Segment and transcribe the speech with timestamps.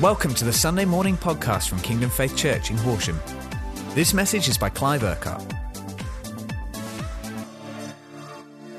[0.00, 3.20] Welcome to the Sunday morning podcast from Kingdom Faith Church in Horsham.
[3.96, 5.42] This message is by Clive Urquhart.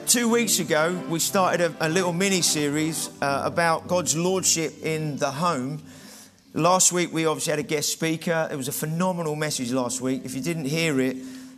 [0.07, 5.17] Two weeks ago, we started a, a little mini series uh, about God's Lordship in
[5.17, 5.83] the home.
[6.53, 8.47] Last week, we obviously had a guest speaker.
[8.49, 10.21] It was a phenomenal message last week.
[10.23, 11.17] If you didn't hear it,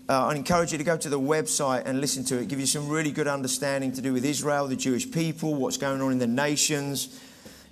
[0.09, 2.48] uh, I encourage you to go to the website and listen to it.
[2.48, 6.02] Give you some really good understanding to do with Israel, the Jewish people, what's going
[6.02, 7.21] on in the nations,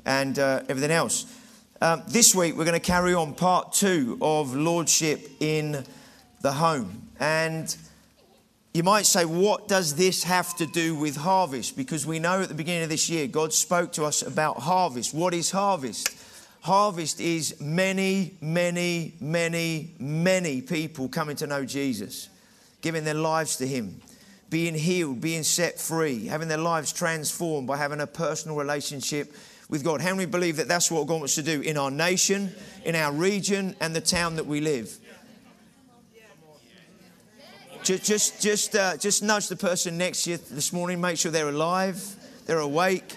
[0.05, 1.25] and uh, everything else.
[1.81, 5.85] Um, this week, we're going to carry on part two of Lordship in
[6.41, 7.07] the Home.
[7.21, 7.73] And
[8.73, 11.77] you might say, what does this have to do with harvest?
[11.77, 15.13] Because we know at the beginning of this year, God spoke to us about harvest.
[15.13, 16.13] What is harvest?
[16.59, 22.27] Harvest is many, many, many, many people coming to know Jesus,
[22.81, 24.01] giving their lives to Him,
[24.49, 29.33] being healed, being set free, having their lives transformed by having a personal relationship
[29.69, 30.01] with God.
[30.01, 32.51] How many believe that that's what God wants to do in our nation,
[32.83, 34.97] in our region, and the town that we live?
[37.83, 40.99] Just, just, just, uh, just nudge the person next to you this morning.
[40.99, 42.03] Make sure they're alive,
[42.45, 43.15] they're awake.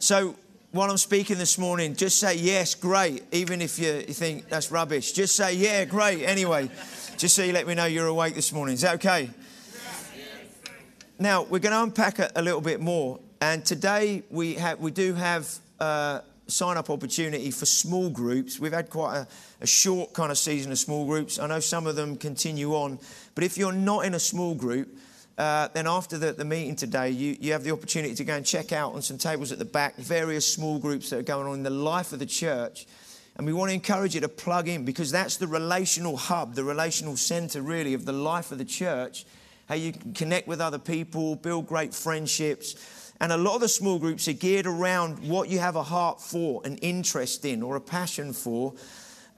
[0.00, 0.36] So,
[0.70, 4.70] while I'm speaking this morning, just say yes, great, even if you, you think that's
[4.70, 5.12] rubbish.
[5.12, 6.70] Just say yeah, great, anyway,
[7.16, 8.74] just so you let me know you're awake this morning.
[8.74, 9.30] Is that okay?
[11.20, 13.18] Now, we're going to unpack a, a little bit more.
[13.40, 18.60] And today we, have, we do have uh, sign up opportunity for small groups.
[18.60, 19.28] We've had quite a,
[19.60, 21.40] a, short kind of season of small groups.
[21.40, 23.00] I know some of them continue on.
[23.34, 24.96] But if you're not in a small group,
[25.36, 28.46] uh, then after the, the, meeting today, you, you have the opportunity to go and
[28.46, 31.54] check out on some tables at the back various small groups that are going on
[31.54, 32.86] in the life of the church.
[33.36, 36.62] And we want to encourage you to plug in because that's the relational hub, the
[36.62, 39.24] relational center, really, of the life of the church
[39.68, 42.74] how you can connect with other people, build great friendships.
[43.20, 46.20] And a lot of the small groups are geared around what you have a heart
[46.20, 48.74] for, an interest in, or a passion for.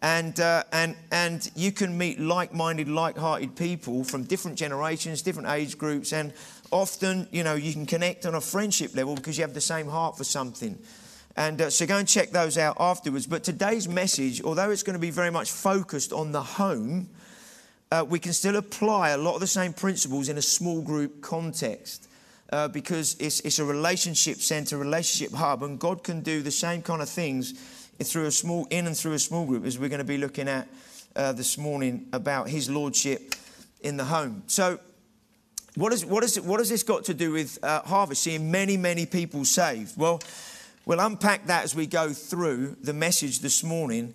[0.02, 5.22] And, uh, and, and you can meet like minded, like hearted people from different generations,
[5.22, 6.12] different age groups.
[6.12, 6.32] And
[6.70, 9.88] often, you know, you can connect on a friendship level because you have the same
[9.88, 10.78] heart for something.
[11.36, 13.26] And uh, so go and check those out afterwards.
[13.26, 17.08] But today's message, although it's going to be very much focused on the home,
[17.92, 21.20] uh, we can still apply a lot of the same principles in a small group
[21.20, 22.06] context.
[22.52, 26.82] Uh, because it's, it's a relationship center, relationship hub, and God can do the same
[26.82, 27.52] kind of things
[28.02, 30.48] through a small in and through a small group, as we're going to be looking
[30.48, 30.66] at
[31.14, 33.36] uh, this morning about His lordship
[33.82, 34.42] in the home.
[34.48, 34.80] So,
[35.76, 38.24] what, is, what, is what has this got to do with uh, harvest?
[38.24, 39.96] Seeing many, many people saved.
[39.96, 40.20] Well,
[40.86, 44.12] we'll unpack that as we go through the message this morning.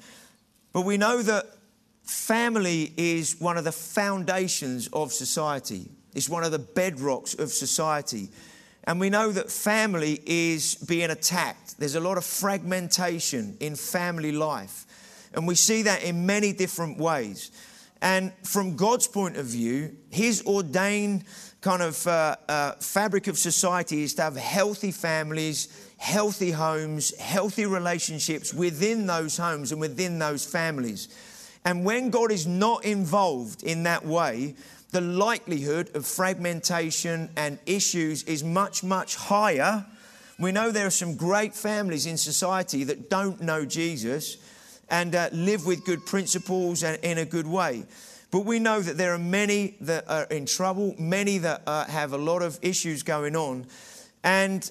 [0.73, 1.54] But we know that
[2.05, 5.89] family is one of the foundations of society.
[6.13, 8.29] It's one of the bedrocks of society.
[8.85, 11.77] And we know that family is being attacked.
[11.79, 14.85] There's a lot of fragmentation in family life.
[15.33, 17.51] And we see that in many different ways.
[18.01, 21.23] And from God's point of view, His ordained
[21.61, 27.65] kind of uh, uh, fabric of society is to have healthy families, healthy homes, healthy
[27.65, 31.07] relationships within those homes and within those families.
[31.65, 34.55] And when God is not involved in that way,
[34.91, 39.85] the likelihood of fragmentation and issues is much, much higher.
[40.39, 44.37] We know there are some great families in society that don't know Jesus
[44.89, 47.83] and uh, live with good principles and in a good way.
[48.31, 52.13] But we know that there are many that are in trouble, many that uh, have
[52.13, 53.65] a lot of issues going on.
[54.23, 54.69] And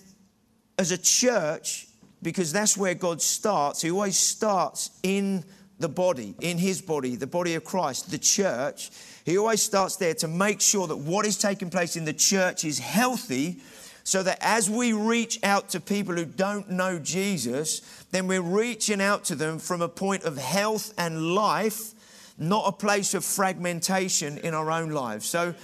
[0.78, 1.86] as a church,
[2.22, 5.44] because that's where God starts, He always starts in
[5.84, 8.90] the body, in his body, the body of Christ, the church,
[9.26, 12.64] he always starts there to make sure that what is taking place in the church
[12.64, 13.58] is healthy
[14.02, 19.02] so that as we reach out to people who don't know Jesus, then we're reaching
[19.02, 21.92] out to them from a point of health and life,
[22.38, 25.26] not a place of fragmentation in our own lives.
[25.26, 25.54] So,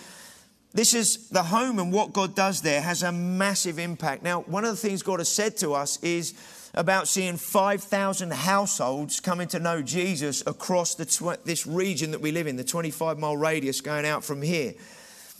[0.73, 4.23] this is the home, and what God does there has a massive impact.
[4.23, 6.35] Now, one of the things God has said to us is,
[6.75, 12.47] about seeing 5,000 households coming to know Jesus across tw- this region that we live
[12.47, 14.75] in, the 25 mile radius going out from here.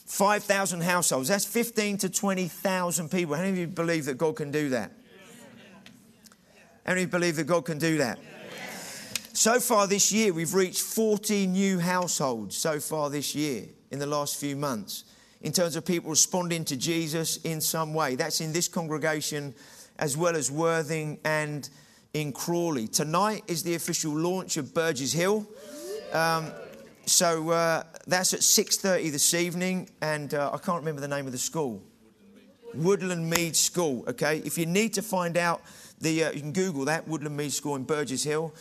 [0.07, 3.37] 5,000 households, that's 15 to 20,000 people.
[3.37, 4.91] How many of you believe that God can do that?
[6.85, 8.19] How many believe that God can do that?
[9.33, 14.07] So far this year, we've reached 40 new households so far this year in the
[14.07, 15.05] last few months
[15.43, 18.17] in terms of people responding to Jesus in some way.
[18.17, 19.55] That's in this congregation
[20.01, 21.69] as well as Worthing and
[22.15, 22.89] in Crawley.
[22.89, 25.47] Tonight is the official launch of Burgess Hill.
[26.13, 26.51] Um,
[27.07, 31.33] so uh, that's at 6.30 this evening, and uh, I can't remember the name of
[31.33, 31.83] the school.
[32.75, 34.39] Woodland Meed School, okay?
[34.45, 35.61] If you need to find out,
[36.01, 38.55] the, uh, you can Google that, Woodland Meed School in Burgess Hill.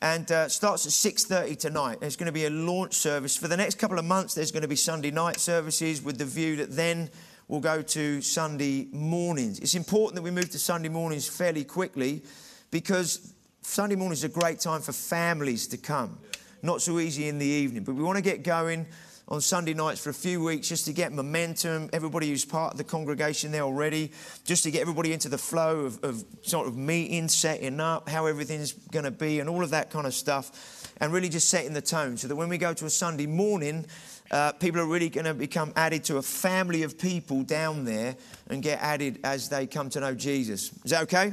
[0.00, 2.00] And uh, starts at 6.30 tonight.
[2.00, 3.36] There's going to be a launch service.
[3.38, 6.26] For the next couple of months, there's going to be Sunday night services with the
[6.26, 7.08] view that then
[7.48, 9.58] we'll go to Sunday mornings.
[9.58, 12.22] It's important that we move to Sunday mornings fairly quickly
[12.70, 13.32] because
[13.62, 16.18] Sunday morning is a great time for families to come.
[16.62, 18.86] Not so easy in the evening, but we want to get going
[19.26, 22.78] on Sunday nights for a few weeks just to get momentum, everybody who's part of
[22.78, 24.12] the congregation there already,
[24.44, 28.26] just to get everybody into the flow of, of sort of meeting, setting up, how
[28.26, 31.72] everything's going to be, and all of that kind of stuff, and really just setting
[31.72, 33.86] the tone so that when we go to a Sunday morning,
[34.34, 38.16] uh, people are really going to become added to a family of people down there
[38.48, 40.72] and get added as they come to know Jesus.
[40.84, 41.32] Is that okay?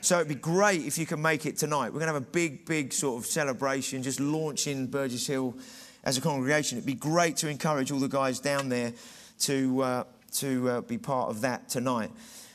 [0.00, 1.90] So it'd be great if you can make it tonight.
[1.90, 5.54] We're going to have a big, big sort of celebration, just launching Burgess Hill
[6.02, 6.78] as a congregation.
[6.78, 8.94] It'd be great to encourage all the guys down there
[9.40, 10.04] to, uh,
[10.38, 12.10] to uh, be part of that tonight.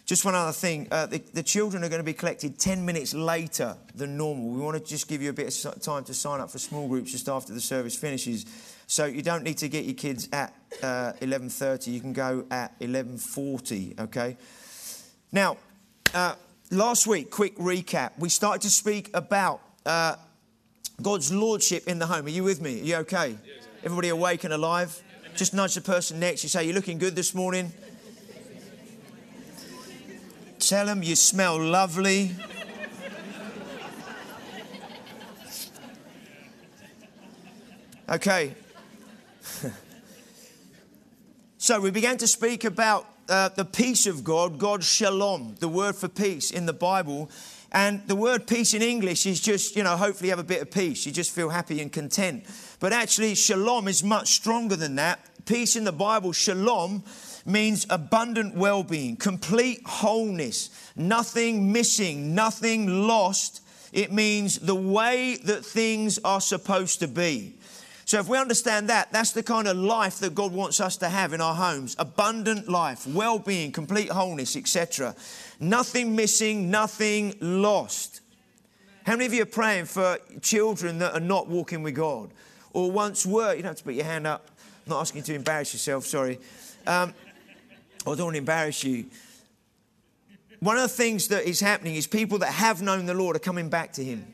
[0.05, 3.15] Just one other thing uh, the, the, children are going to be collected 10 minutes
[3.15, 4.49] later than normal.
[4.49, 6.87] We want to just give you a bit of time to sign up for small
[6.87, 8.45] groups just after the service finishes.
[8.85, 11.87] So you don't need to get your kids at 11:30.
[11.89, 13.99] Uh, you can go at 11:40.
[13.99, 14.37] Okay.
[15.31, 15.57] Now,
[16.13, 16.35] uh,
[16.69, 18.11] last week, quick recap.
[18.19, 20.17] We started to speak about uh,
[21.01, 22.27] God's lordship in the home.
[22.27, 22.79] Are you with me?
[22.79, 23.29] Are you okay?
[23.29, 23.67] Yes.
[23.83, 25.01] Everybody awake and alive?
[25.35, 26.43] Just nudge the person next.
[26.43, 27.73] You say, You're looking good this morning.
[30.67, 32.35] Tell them you smell lovely.
[38.09, 38.55] Okay.
[41.59, 45.95] so we began to speak about uh, the peace of God, God's shalom, the word
[45.97, 47.29] for peace in the Bible.
[47.71, 50.63] And the word peace in English is just, you know, hopefully you have a bit
[50.63, 51.05] of peace.
[51.05, 52.43] You just feel happy and content.
[52.79, 55.19] But actually, shalom is much stronger than that.
[55.45, 57.03] Peace in the Bible, shalom,
[57.45, 63.61] means abundant well being, complete wholeness, nothing missing, nothing lost.
[63.93, 67.55] It means the way that things are supposed to be.
[68.07, 71.09] So, if we understand that, that's the kind of life that God wants us to
[71.09, 75.15] have in our homes abundant life, well being, complete wholeness, etc.
[75.59, 78.21] Nothing missing, nothing lost.
[79.05, 82.31] How many of you are praying for children that are not walking with God
[82.73, 83.53] or once were?
[83.53, 84.49] You don't have to put your hand up.
[84.85, 86.39] I'm not asking you to embarrass yourself, sorry.
[86.85, 87.13] Um,
[88.07, 89.05] I don't want to embarrass you.
[90.59, 93.39] One of the things that is happening is people that have known the Lord are
[93.39, 94.25] coming back to Him.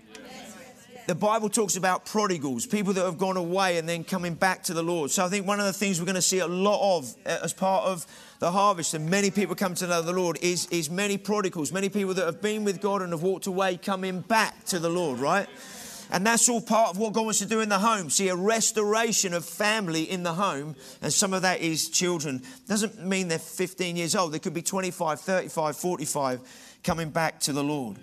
[1.08, 4.74] The Bible talks about prodigals, people that have gone away and then coming back to
[4.74, 5.10] the Lord.
[5.10, 7.40] So I think one of the things we're going to see a lot of uh,
[7.44, 8.06] as part of
[8.40, 11.90] the harvest and many people come to know the Lord is, is many prodigals, many
[11.90, 15.20] people that have been with God and have walked away coming back to the Lord,
[15.20, 15.50] right?
[16.12, 18.10] And that's all part of what God wants to do in the home.
[18.10, 22.42] See, a restoration of family in the home, and some of that is children.
[22.68, 24.34] Doesn't mean they're 15 years old.
[24.34, 27.98] They could be 25, 35, 45 coming back to the Lord.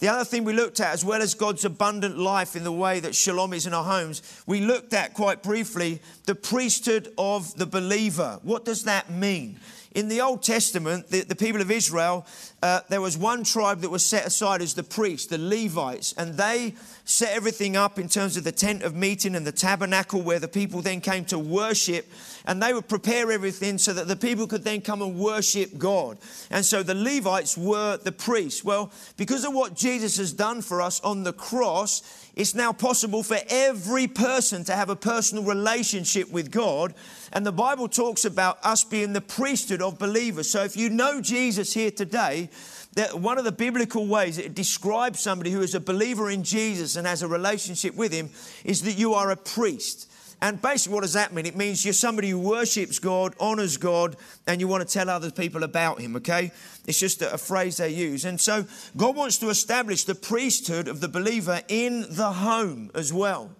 [0.00, 3.00] The other thing we looked at, as well as God's abundant life in the way
[3.00, 7.66] that shalom is in our homes, we looked at quite briefly the priesthood of the
[7.66, 8.38] believer.
[8.44, 9.58] What does that mean?
[9.92, 12.24] In the Old Testament, the, the people of Israel,
[12.62, 16.34] uh, there was one tribe that was set aside as the priests, the Levites, and
[16.34, 16.74] they
[17.08, 20.46] set everything up in terms of the tent of meeting and the tabernacle where the
[20.46, 22.06] people then came to worship
[22.44, 26.18] and they would prepare everything so that the people could then come and worship God.
[26.50, 28.62] And so the Levites were the priests.
[28.62, 33.22] Well, because of what Jesus has done for us on the cross, it's now possible
[33.22, 36.94] for every person to have a personal relationship with God.
[37.32, 40.50] And the Bible talks about us being the priesthood of believers.
[40.50, 42.50] So if you know Jesus here today,
[42.98, 46.96] that one of the biblical ways it describes somebody who is a believer in Jesus
[46.96, 48.28] and has a relationship with him
[48.64, 50.10] is that you are a priest.
[50.42, 51.46] And basically, what does that mean?
[51.46, 54.16] It means you're somebody who worships God, honors God,
[54.48, 56.52] and you want to tell other people about Him, okay?
[56.86, 58.24] It's just a, a, phrase they use.
[58.24, 58.64] And so,
[58.96, 63.50] God wants to establish the priesthood of the believer in the home as well.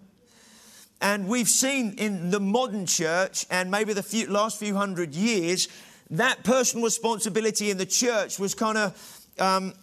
[1.01, 5.67] And we've seen in the modern church, and maybe the few, last few hundred years,
[6.11, 9.73] that personal responsibility in the church was kind of um,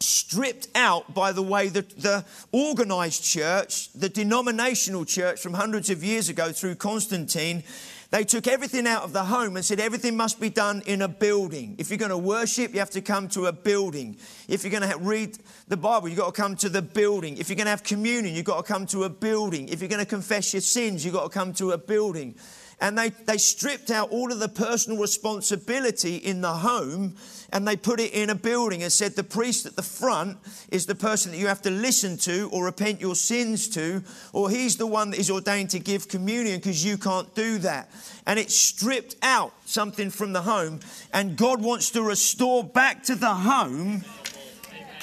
[0.00, 6.04] stripped out by the way that the organized church, the denominational church from hundreds of
[6.04, 7.62] years ago through Constantine,
[8.10, 11.08] they took everything out of the home and said everything must be done in a
[11.08, 11.74] building.
[11.78, 14.16] If you're going to worship, you have to come to a building.
[14.48, 15.36] If you're going to read
[15.68, 17.36] the Bible, you've got to come to the building.
[17.36, 19.68] If you're going to have communion, you've got to come to a building.
[19.68, 22.34] If you're going to confess your sins, you've got to come to a building.
[22.80, 27.16] and they, they stripped out all of the personal responsibility in the home
[27.52, 30.36] and they put it in a building and said the priest at the front
[30.70, 34.02] is the person that you have to listen to or repent your sins to,
[34.32, 37.90] or he's the one that is ordained to give communion because you can't do that.
[38.26, 40.80] And it stripped out something from the home,
[41.12, 44.04] and God wants to restore back to the home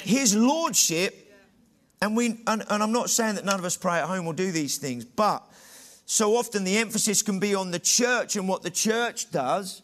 [0.06, 1.22] his lordship.
[2.00, 4.34] And, we, and, and I'm not saying that none of us pray at home or
[4.34, 5.42] do these things, but
[6.04, 9.82] so often the emphasis can be on the church and what the church does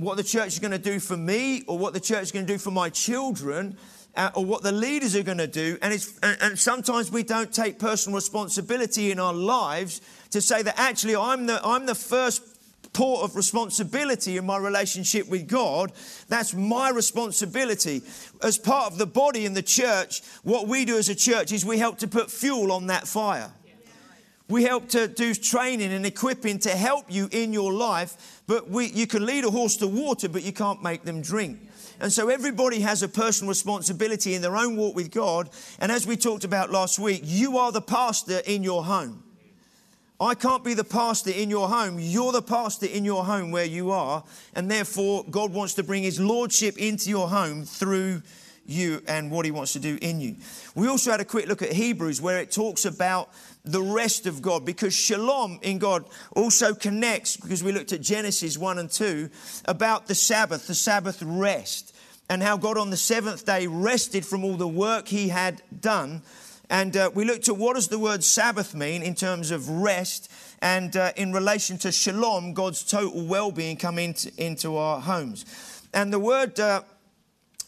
[0.00, 2.46] what the church is going to do for me or what the church is going
[2.46, 3.76] to do for my children
[4.16, 5.78] uh, or what the leaders are going to do.
[5.82, 10.62] And, it's, and, and sometimes we don't take personal responsibility in our lives to say
[10.62, 12.42] that actually I'm the, I'm the first
[12.92, 15.92] port of responsibility in my relationship with God.
[16.28, 18.02] That's my responsibility.
[18.42, 21.64] As part of the body in the church, what we do as a church is
[21.64, 23.52] we help to put fuel on that fire.
[24.50, 28.86] We help to do training and equipping to help you in your life, but we,
[28.86, 31.60] you can lead a horse to water, but you can't make them drink.
[32.00, 35.50] And so everybody has a personal responsibility in their own walk with God.
[35.78, 39.22] And as we talked about last week, you are the pastor in your home.
[40.20, 41.98] I can't be the pastor in your home.
[42.00, 44.24] You're the pastor in your home where you are.
[44.54, 48.22] And therefore, God wants to bring his lordship into your home through
[48.66, 50.36] you and what he wants to do in you.
[50.74, 53.30] We also had a quick look at Hebrews where it talks about
[53.64, 58.56] the rest of God because shalom in God also connects, because we looked at Genesis
[58.56, 59.30] 1 and 2,
[59.66, 61.94] about the Sabbath, the Sabbath rest,
[62.28, 66.22] and how God on the seventh day rested from all the work he had done.
[66.70, 70.30] And uh, we looked at what does the word Sabbath mean in terms of rest
[70.62, 75.44] and uh, in relation to shalom, God's total well being come into, into our homes.
[75.92, 76.82] And the word uh,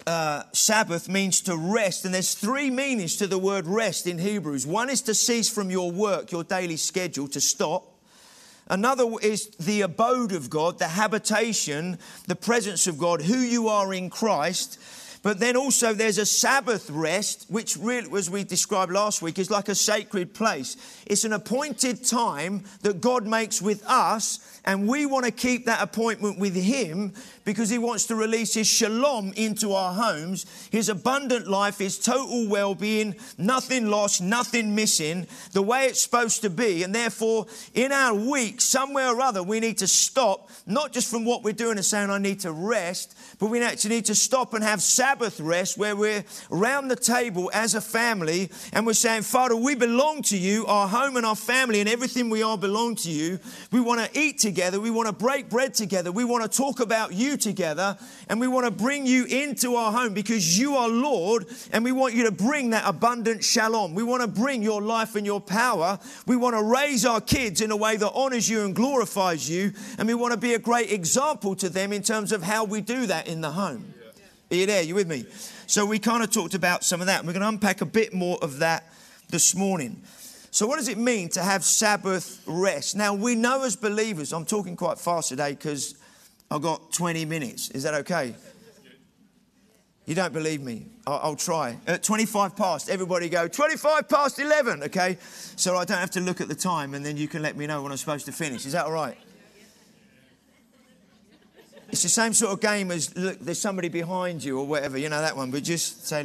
[0.07, 4.67] uh, Sabbath means to rest, and there's three meanings to the word rest in Hebrews.
[4.67, 7.89] One is to cease from your work, your daily schedule, to stop.
[8.69, 13.93] Another is the abode of God, the habitation, the presence of God, who you are
[13.93, 14.79] in Christ.
[15.23, 19.51] But then also there's a Sabbath rest, which really, as we described last week, is
[19.51, 20.77] like a sacred place.
[21.07, 25.83] It's an appointed time that God makes with us and we want to keep that
[25.83, 27.13] appointment with Him
[27.45, 32.49] because He wants to release His shalom into our homes, His abundant life, His total
[32.49, 36.83] well being, nothing lost, nothing missing, the way it's supposed to be.
[36.85, 41.25] And therefore, in our week, somewhere or other, we need to stop, not just from
[41.25, 44.55] what we're doing and saying, I need to rest, but we actually need to stop
[44.55, 46.23] and have Sabbath rest where we're
[46.53, 50.87] around the table as a family and we're saying, Father, we belong to you, our
[50.87, 53.41] home and our family and everything we are belong to you.
[53.73, 54.79] We want to eat together.
[54.81, 56.13] We want to break bread together.
[56.13, 57.99] We want to talk about you together.
[58.29, 61.47] And we want to bring you into our home because you are Lord.
[61.73, 63.97] And we want you to bring that abundant shalom.
[63.97, 65.99] We want to bring your life and your power.
[66.29, 69.73] We want to raise our kids in a way that honors you and glorifies you.
[69.99, 72.81] And we want to be a great example to them in terms of how we
[72.81, 73.93] do that in the home.
[74.51, 74.83] Are you there?
[74.83, 75.25] You with me?
[75.67, 77.25] So we kind of talked about some of that.
[77.25, 78.93] We're going to unpack a bit more of that
[79.31, 80.03] this morning.
[80.51, 82.95] So, what does it mean to have Sabbath rest?
[82.95, 85.95] Now, we know as believers, I'm talking quite fast today because
[86.51, 87.71] I've got 20 minutes.
[87.71, 88.35] Is that okay?
[90.05, 90.87] You don't believe me?
[91.07, 91.79] I'll, I'll try.
[91.87, 95.17] At 25 past, everybody go, 25 past 11, okay?
[95.57, 97.67] So I don't have to look at the time and then you can let me
[97.67, 98.67] know when I'm supposed to finish.
[98.67, 99.17] Is that all right?
[101.93, 105.09] It's the same sort of game as look, there's somebody behind you or whatever, you
[105.09, 106.25] know that one, but just say,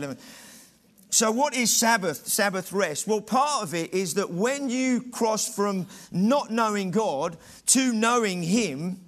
[1.09, 3.07] so, what is Sabbath, Sabbath rest?
[3.07, 8.43] Well, part of it is that when you cross from not knowing God to knowing
[8.43, 8.99] Him,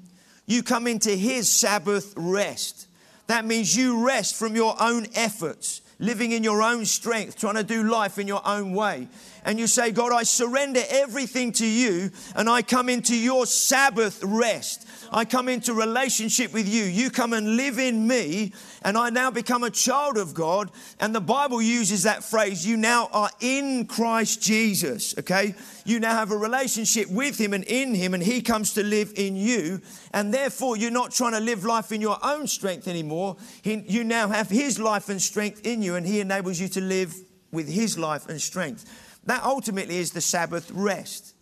[0.46, 2.88] you come into His Sabbath rest.
[3.28, 7.64] That means you rest from your own efforts, living in your own strength, trying to
[7.64, 9.08] do life in your own way.
[9.44, 14.24] And you say, God, I surrender everything to you and I come into your Sabbath
[14.24, 14.88] rest.
[15.12, 16.84] I come into relationship with you.
[16.84, 20.72] You come and live in me, and I now become a child of God.
[21.00, 25.56] And the Bible uses that phrase, you now are in Christ Jesus, okay?
[25.86, 29.14] You now have a relationship with Him and in Him, and He comes to live
[29.16, 29.82] in you.
[30.14, 33.38] And therefore, you're not trying to live life in your own strength anymore.
[33.62, 36.82] He, you now have His life and strength in you, and He enables you to
[36.82, 37.16] live
[37.52, 38.86] with His life and strength.
[39.26, 41.36] That ultimately is the Sabbath rest.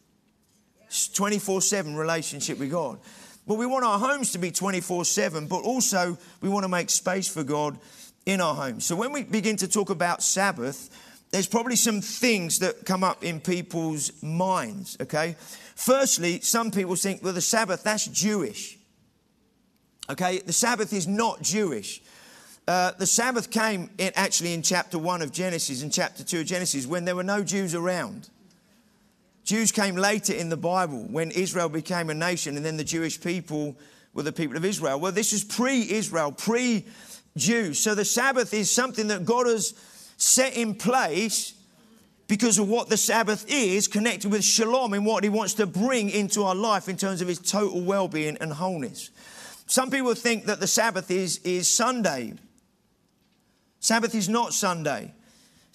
[1.13, 2.99] 24 7 relationship with God.
[3.47, 6.89] But we want our homes to be 24 7, but also we want to make
[6.89, 7.79] space for God
[8.25, 8.85] in our homes.
[8.85, 10.89] So when we begin to talk about Sabbath,
[11.31, 15.35] there's probably some things that come up in people's minds, okay?
[15.75, 18.77] Firstly, some people think, well, the Sabbath, that's Jewish.
[20.09, 22.01] Okay, the Sabbath is not Jewish.
[22.67, 26.45] Uh, the Sabbath came in, actually in chapter 1 of Genesis and chapter 2 of
[26.45, 28.29] Genesis when there were no Jews around.
[29.47, 33.21] Jews came later in the Bible when Israel became a nation, and then the Jewish
[33.21, 33.77] people
[34.13, 34.99] were the people of Israel.
[34.99, 36.85] Well, this is pre Israel, pre
[37.37, 37.79] Jews.
[37.79, 39.73] So the Sabbath is something that God has
[40.17, 41.53] set in place
[42.27, 46.09] because of what the Sabbath is, connected with shalom and what He wants to bring
[46.09, 49.11] into our life in terms of His total well being and wholeness.
[49.65, 52.33] Some people think that the Sabbath is, is Sunday.
[53.79, 55.13] Sabbath is not Sunday.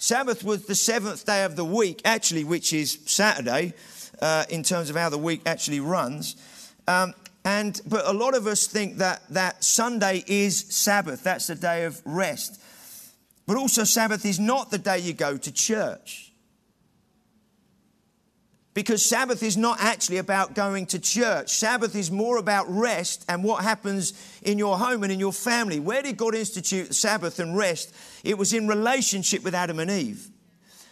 [0.03, 3.73] Sabbath was the seventh day of the week, actually, which is Saturday,
[4.21, 6.35] uh, in terms of how the week actually runs.
[6.89, 7.13] Um,
[7.45, 11.23] and but a lot of us think that that Sunday is Sabbath.
[11.23, 12.61] That's the day of rest.
[13.47, 16.32] But also, Sabbath is not the day you go to church.
[18.73, 21.51] Because Sabbath is not actually about going to church.
[21.51, 25.79] Sabbath is more about rest and what happens in your home and in your family.
[25.79, 27.93] Where did God institute Sabbath and rest?
[28.23, 30.27] It was in relationship with Adam and Eve.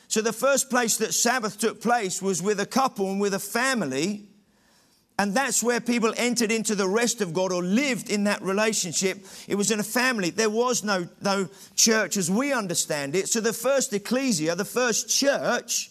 [0.07, 3.39] So the first place that Sabbath took place was with a couple and with a
[3.39, 4.27] family.
[5.17, 9.25] And that's where people entered into the rest of God or lived in that relationship.
[9.47, 10.29] It was in a family.
[10.29, 13.29] There was no, no church as we understand it.
[13.29, 15.90] So the first ecclesia, the first church,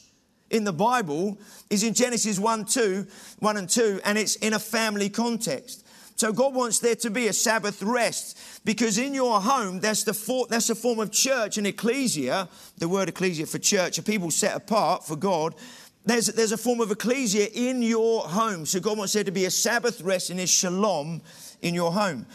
[0.50, 1.38] in the Bible
[1.71, 3.07] is in Genesis 1, 2,
[3.38, 5.87] 1 and 2, and it's in a family context.
[6.16, 10.12] So God wants there to be a Sabbath rest because in your home, that's, the
[10.12, 12.47] for, that's a form of church and ecclesia.
[12.76, 15.54] The word ecclesia for church are people set apart for God.
[16.04, 18.66] There's, there's a form of ecclesia in your home.
[18.66, 21.23] So God wants there to be a Sabbath rest and His shalom
[21.62, 22.26] in your home.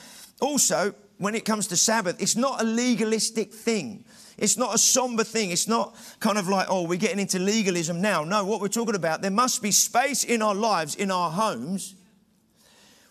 [0.41, 4.04] Also, when it comes to Sabbath, it's not a legalistic thing.
[4.37, 5.51] It's not a somber thing.
[5.51, 8.23] It's not kind of like, oh, we're getting into legalism now.
[8.23, 11.95] No, what we're talking about, there must be space in our lives, in our homes,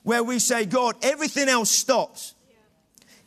[0.02, 2.34] where we say, God, everything else stops.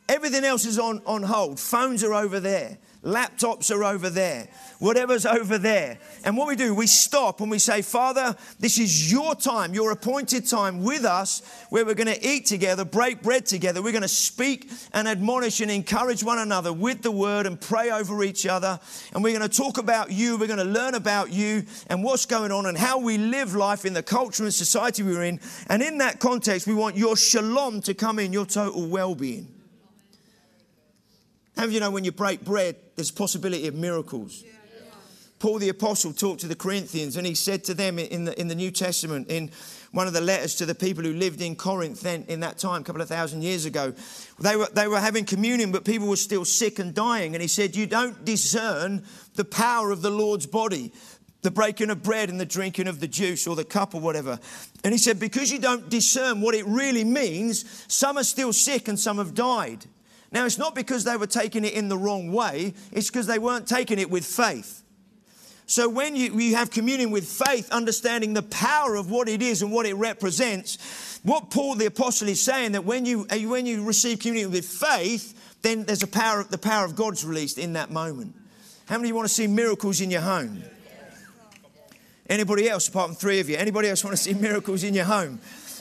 [0.07, 1.59] Everything else is on, on hold.
[1.59, 2.77] Phones are over there.
[3.07, 4.49] Laptops are over there.
[4.79, 5.97] Whatever's over there.
[6.25, 9.91] And what we do, we stop and we say, Father, this is your time, your
[9.91, 13.81] appointed time with us, where we're going to eat together, break bread together.
[13.81, 17.91] We're going to speak and admonish and encourage one another with the word and pray
[17.91, 18.77] over each other.
[19.13, 20.37] And we're going to talk about you.
[20.37, 23.85] We're going to learn about you and what's going on and how we live life
[23.85, 25.39] in the culture and society we're in.
[25.69, 29.53] And in that context, we want your shalom to come in, your total well being.
[31.55, 34.43] How you know when you break bread, there's possibility of miracles?
[35.39, 38.47] Paul the Apostle talked to the Corinthians and he said to them in the, in
[38.47, 39.51] the New Testament, in
[39.91, 42.81] one of the letters to the people who lived in Corinth then in that time,
[42.81, 43.93] a couple of thousand years ago,
[44.39, 47.35] they were, they were having communion, but people were still sick and dying.
[47.35, 49.03] And he said, You don't discern
[49.35, 50.91] the power of the Lord's body,
[51.43, 54.39] the breaking of bread and the drinking of the juice or the cup or whatever.
[54.83, 58.87] And he said, Because you don't discern what it really means, some are still sick
[58.87, 59.85] and some have died.
[60.31, 63.39] Now, it's not because they were taking it in the wrong way, it's because they
[63.39, 64.83] weren't taking it with faith.
[65.69, 69.61] So, when you, you have communion with faith, understanding the power of what it is
[69.61, 73.65] and what it represents, what Paul the Apostle is saying that when you, uh, when
[73.65, 77.73] you receive communion with faith, then there's a power, the power of God's released in
[77.73, 78.33] that moment.
[78.85, 80.63] How many of you want to see miracles in your home?
[82.29, 83.57] Anybody else, apart from three of you?
[83.57, 85.39] Anybody else want to see miracles in your home?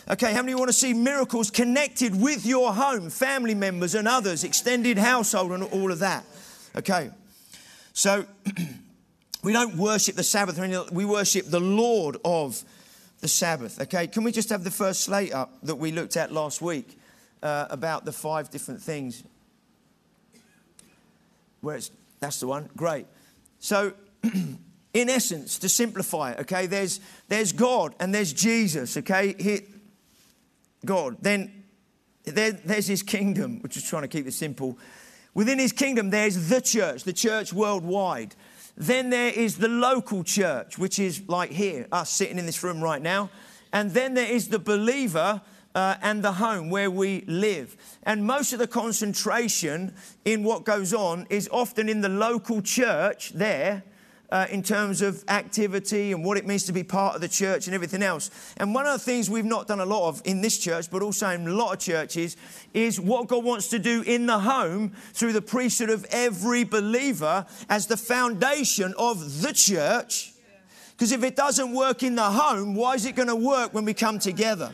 [0.08, 4.44] Okay, how many want to see miracles connected with your home, family members and others,
[4.44, 6.24] extended household, and all of that?
[6.76, 7.10] Okay,
[7.92, 8.24] so
[9.42, 10.60] we don't worship the Sabbath,
[10.92, 12.62] we worship the Lord of
[13.18, 13.80] the Sabbath.
[13.80, 16.96] Okay, can we just have the first slate up that we looked at last week
[17.42, 19.24] uh, about the five different things?
[21.62, 21.90] Where it's,
[22.20, 23.06] that's the one, great.
[23.58, 23.92] So,
[24.22, 29.34] in essence, to simplify it, okay, there's, there's God and there's Jesus, okay?
[29.36, 29.62] He,
[30.86, 31.18] God.
[31.20, 31.64] Then
[32.24, 34.78] there, there's his kingdom, which is trying to keep it simple.
[35.34, 38.34] Within his kingdom, there's the church, the church worldwide.
[38.76, 42.80] Then there is the local church, which is like here, us sitting in this room
[42.80, 43.30] right now.
[43.72, 45.42] And then there is the believer
[45.74, 47.76] uh, and the home where we live.
[48.02, 49.94] And most of the concentration
[50.24, 53.82] in what goes on is often in the local church there
[54.30, 57.66] uh, in terms of activity and what it means to be part of the church
[57.66, 58.30] and everything else.
[58.56, 61.02] And one of the things we've not done a lot of in this church, but
[61.02, 62.36] also in a lot of churches,
[62.74, 67.46] is what God wants to do in the home through the priesthood of every believer
[67.68, 70.32] as the foundation of the church.
[70.92, 73.84] Because if it doesn't work in the home, why is it going to work when
[73.84, 74.72] we come together?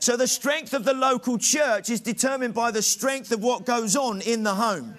[0.00, 3.96] So the strength of the local church is determined by the strength of what goes
[3.96, 4.96] on in the home.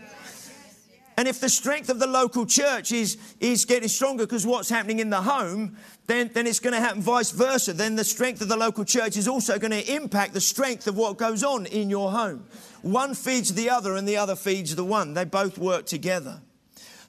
[1.20, 5.00] And if the strength of the local church is, is getting stronger because what's happening
[5.00, 5.76] in the home,
[6.08, 7.74] then, then it's going to happen vice versa.
[7.74, 10.96] Then the strength of the local church is also going to impact the strength of
[10.96, 12.46] what goes on in your home.
[12.84, 15.14] One feeds the other and the other feeds the one.
[15.14, 16.40] They both work together.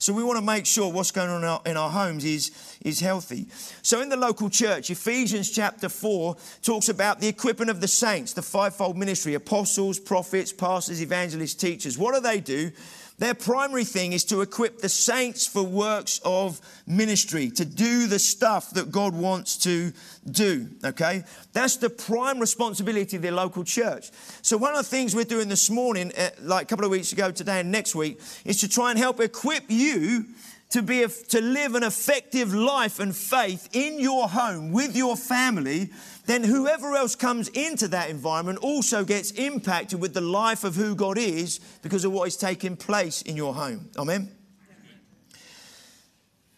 [0.01, 2.51] So we want to make sure what's going on in our, in our, homes is,
[2.81, 3.47] is healthy.
[3.83, 8.33] So in the local church, Ephesians chapter 4 talks about the equipping of the saints,
[8.33, 11.97] the fivefold ministry apostles, prophets, pastors, evangelists, teachers.
[11.97, 12.73] What do they do?
[13.21, 18.19] Their primary thing is to equip the saints for works of ministry, to do the
[18.19, 19.93] stuff that God wants to
[20.31, 20.69] do.
[20.83, 21.25] Okay?
[21.53, 24.11] That's the prime responsibility of the local church.
[24.41, 27.13] So, one of the things we're doing this morning, uh, like a couple of weeks
[27.13, 30.25] ago, today, and next week, is to try and help equip you
[30.71, 35.15] to be a, to live an effective life and faith in your home with your
[35.15, 35.91] family
[36.27, 40.95] then whoever else comes into that environment also gets impacted with the life of who
[40.95, 43.91] God is because of what is taking place in your home.
[43.97, 44.31] Amen?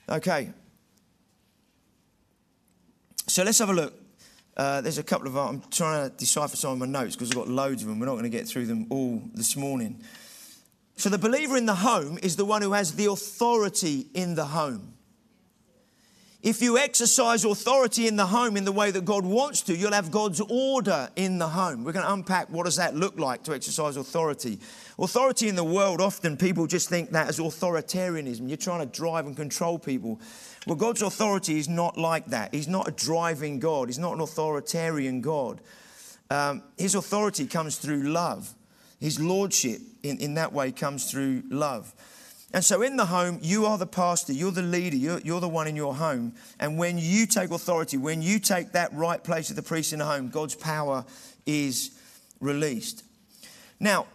[0.09, 0.51] Okay.
[3.27, 3.94] So let's have a look.
[4.57, 7.37] Uh, there's a couple of, I'm trying to decipher some of my notes because I've
[7.37, 7.98] got loads of them.
[7.98, 10.03] We're not going to get through them all this morning.
[10.96, 14.44] So the believer in the home is the one who has the authority in the
[14.44, 14.94] home.
[16.42, 19.92] If you exercise authority in the home in the way that God wants to, you'll
[19.92, 21.85] have God's order in the home.
[21.85, 24.59] We're going to unpack what does that look like to exercise authority.
[24.98, 28.48] Authority in the world, often people just think that as authoritarianism.
[28.48, 30.20] You're trying to drive and control people.
[30.66, 32.52] Well, God's authority is not like that.
[32.52, 35.61] He's not a driving God, He's not an authoritarian God.
[36.28, 38.52] Um, his authority comes through love.
[38.98, 41.94] His lordship in, in that way comes through love.
[42.55, 45.49] And so in the home, you are the pastor, you're the leader, you're, you're, the
[45.49, 46.35] one in your home.
[46.61, 50.01] And when you take authority, when you take that right place of the priest in
[50.01, 51.07] the home, God's power
[51.47, 51.99] is
[52.41, 53.05] released.
[53.81, 54.07] Now,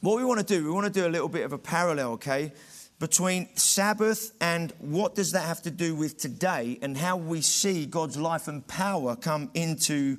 [0.00, 2.12] what we want to do, we want to do a little bit of a parallel,
[2.12, 2.52] okay,
[2.98, 7.84] between Sabbath and what does that have to do with today and how we see
[7.84, 10.16] God's life and power come into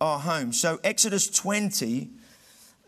[0.00, 0.52] our home.
[0.52, 2.10] So, Exodus 20,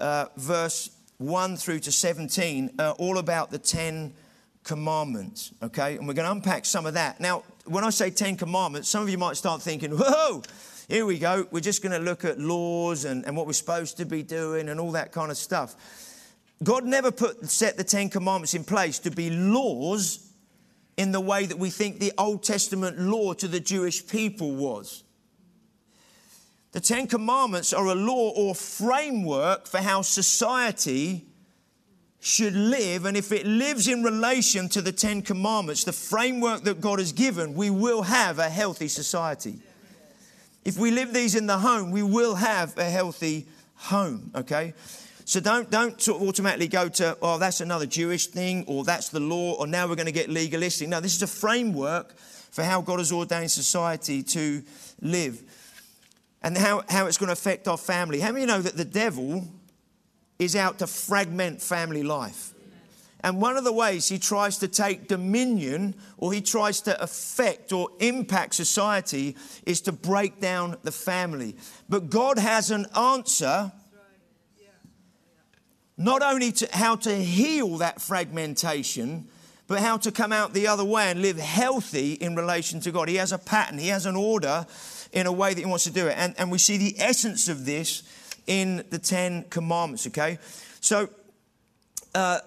[0.01, 4.15] uh, verse 1 through to 17 are all about the 10
[4.63, 5.97] commandments, okay?
[5.97, 7.21] And we're going to unpack some of that.
[7.21, 10.43] Now, when I say 10 commandments, some of you might start thinking, whoa,
[10.89, 11.47] here we go.
[11.51, 14.69] We're just going to look at laws and, and what we're supposed to be doing
[14.69, 15.75] and all that kind of stuff.
[16.63, 20.31] God never put set the 10 commandments in place to be laws
[20.97, 25.05] in the way that we think the Old Testament law to the Jewish people was.
[26.73, 31.25] The Ten Commandments are a law or framework for how society
[32.21, 33.07] should live.
[33.07, 37.13] And if it lives in relation to the Ten Commandments, the framework that God has
[37.13, 39.61] given, we will have a healthy society.
[40.65, 44.75] If we live these in the home, we will have a healthy home, okay?
[45.25, 49.09] So don't, don't sort of automatically go to, oh, that's another Jewish thing, or that's
[49.09, 50.89] the law, or now we're going to get legalistic.
[50.89, 54.63] No, this is a framework for how God has ordained society to
[55.01, 55.43] live
[56.43, 58.21] and how, how it's going to affect our family.
[58.21, 59.45] How many know that the devil
[60.39, 62.55] is out to fragment family life?
[63.21, 67.73] And one of the ways he tries to take dominion or he tries to affect
[67.73, 71.57] or impact society is to break down the family.
[71.89, 73.73] But God has an answer
[75.97, 79.27] not only to how to heal that fragmentation,
[79.67, 83.09] but how to come out the other way and live healthy in relation to God.
[83.09, 84.65] He has a pattern, He has an order
[85.13, 86.15] in a way that He wants to do it.
[86.17, 88.03] And, and we see the essence of this
[88.47, 90.39] in the Ten Commandments, okay?
[90.81, 91.09] So,
[92.15, 92.39] uh,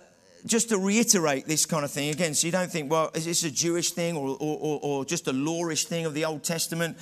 [0.45, 3.43] just to reiterate this kind of thing again, so you don't think, well, is this
[3.43, 6.97] a Jewish thing or, or, or, or just a lawish thing of the Old Testament?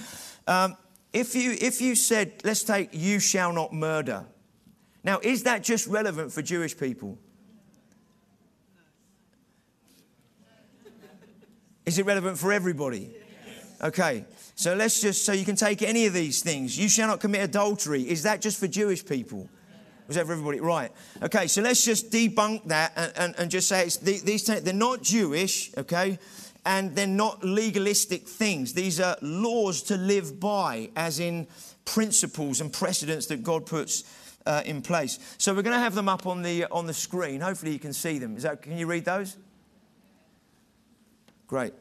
[0.47, 0.75] Um,
[1.13, 4.25] if, you, if you said, let's take, you shall not murder.
[5.03, 7.17] Now, is that just relevant for Jewish people?
[11.85, 13.15] Is it relevant for everybody?
[13.81, 14.25] Okay.
[14.55, 16.77] So let's just, so you can take any of these things.
[16.77, 18.01] You shall not commit adultery.
[18.01, 19.49] Is that just for Jewish people?
[20.07, 20.59] Was that for everybody?
[20.59, 20.91] Right.
[21.21, 25.03] Okay, so let's just debunk that and, and, and just say it's these, they're not
[25.03, 26.19] Jewish, okay?
[26.65, 28.73] And they're not legalistic things.
[28.73, 31.47] These are laws to live by, as in
[31.85, 34.03] principles and precedents that God puts
[34.45, 35.19] uh, in place.
[35.37, 37.39] So we're going to have them up on the, on the screen.
[37.39, 38.35] Hopefully you can see them.
[38.35, 39.37] Is that, can you read those?
[41.47, 41.73] Great.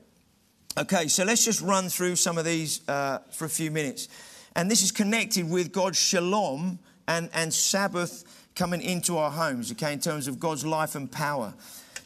[0.79, 4.07] Okay, so let's just run through some of these uh, for a few minutes.
[4.55, 8.23] And this is connected with God's shalom and, and Sabbath
[8.55, 11.53] coming into our homes, okay, in terms of God's life and power.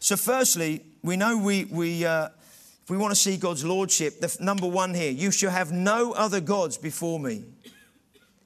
[0.01, 2.29] So, firstly, we know we, we, uh,
[2.83, 6.13] if we want to see God's lordship, the number one here, you shall have no
[6.13, 7.45] other gods before me.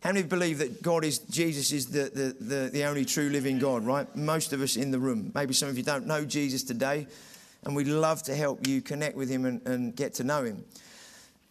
[0.01, 3.61] How many believe that God is, Jesus is the, the, the, the only true living
[3.61, 4.13] God, right?
[4.17, 5.31] Most of us in the room.
[5.37, 7.07] Maybe some of you don't know Jesus today
[7.67, 10.65] and we'd love to help you connect with him and, and get to know him.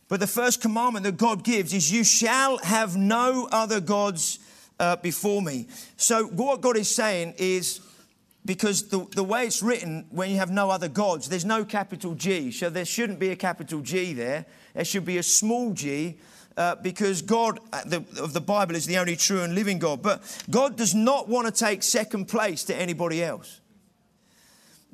[0.08, 4.40] But the first commandment that God gives is, You shall have no other gods
[4.80, 5.68] uh, before me.
[5.98, 7.82] So, what God is saying is,
[8.46, 12.14] because the, the way it's written, when you have no other gods, there's no capital
[12.14, 12.52] G.
[12.52, 14.46] So there shouldn't be a capital G there.
[14.74, 16.18] There should be a small g
[16.56, 20.02] uh, because God uh, the, of the Bible is the only true and living God.
[20.02, 23.60] But God does not want to take second place to anybody else.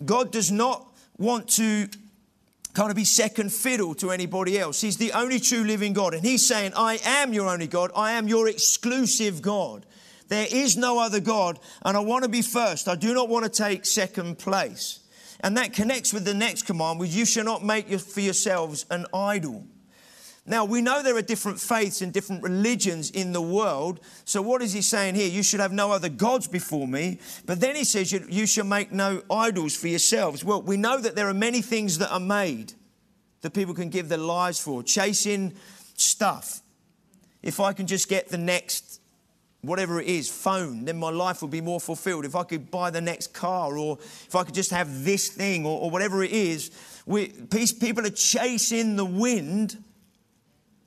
[0.03, 1.87] God does not want to
[2.73, 4.81] kind of be second fiddle to anybody else.
[4.81, 6.13] He's the only true living God.
[6.13, 7.91] And He's saying, I am your only God.
[7.95, 9.85] I am your exclusive God.
[10.29, 12.87] There is no other God, and I want to be first.
[12.87, 14.99] I do not want to take second place.
[15.41, 19.07] And that connects with the next command, which you shall not make for yourselves an
[19.13, 19.65] idol.
[20.45, 23.99] Now, we know there are different faiths and different religions in the world.
[24.25, 25.29] So, what is he saying here?
[25.29, 27.19] You should have no other gods before me.
[27.45, 30.43] But then he says, you, shall make no idols for yourselves.
[30.43, 32.73] Well, we know that there are many things that are made
[33.41, 35.53] that people can give their lives for, chasing
[35.95, 36.61] stuff.
[37.43, 38.99] If I can just get the next
[39.61, 42.25] whatever it is, phone, then my life would be more fulfilled.
[42.25, 45.67] If I could buy the next car, or if I could just have this thing,
[45.67, 46.71] or, or whatever it is,
[47.05, 49.83] we, people are chasing the wind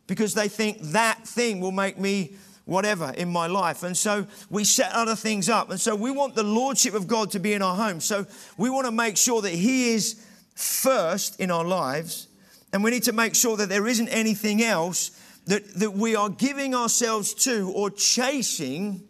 [0.07, 3.83] because they think that thing will make me whatever in my life.
[3.83, 5.71] And so we set other things up.
[5.71, 8.01] And so we want the Lordship of God to be in our home.
[8.01, 12.29] So we want to make sure that He is first in our lives.
[12.73, 15.11] And we need to make sure that there isn't anything else
[15.47, 19.03] that, that we are giving ourselves to or chasing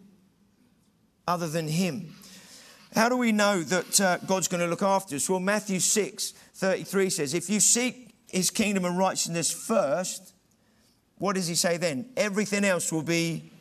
[1.27, 2.13] other than Him.
[2.93, 5.29] How do we know that uh, God's going to look after us?
[5.29, 10.34] Well, Matthew 6 33 says, If you seek His kingdom and righteousness first,
[11.17, 12.09] what does he say then?
[12.17, 13.51] Everything else will be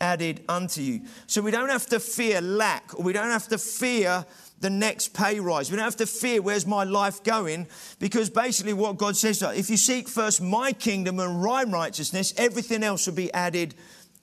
[0.00, 1.02] added unto you.
[1.26, 4.24] So we don't have to fear lack, or we don't have to fear
[4.60, 5.70] the next pay rise.
[5.70, 9.70] We don't have to fear where's my life going, because basically what God says, if
[9.70, 13.74] you seek first my kingdom and my righteousness, everything else will be added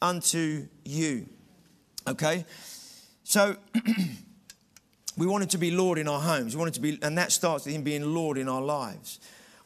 [0.01, 1.27] unto you.
[2.07, 2.45] Okay?
[3.23, 3.55] So
[5.17, 6.55] we want him to be Lord in our homes.
[6.55, 9.19] We want it to be, and that starts with him being Lord in our lives.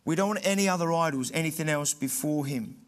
[0.05, 2.78] We don't want any other idols, anything else before him.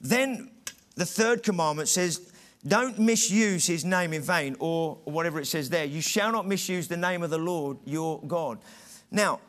[0.00, 0.50] Then
[0.94, 2.32] the third commandment says,
[2.66, 5.84] don't misuse his name in vain, or whatever it says there.
[5.84, 8.58] You shall not misuse the name of the Lord your God.
[9.10, 9.40] Now,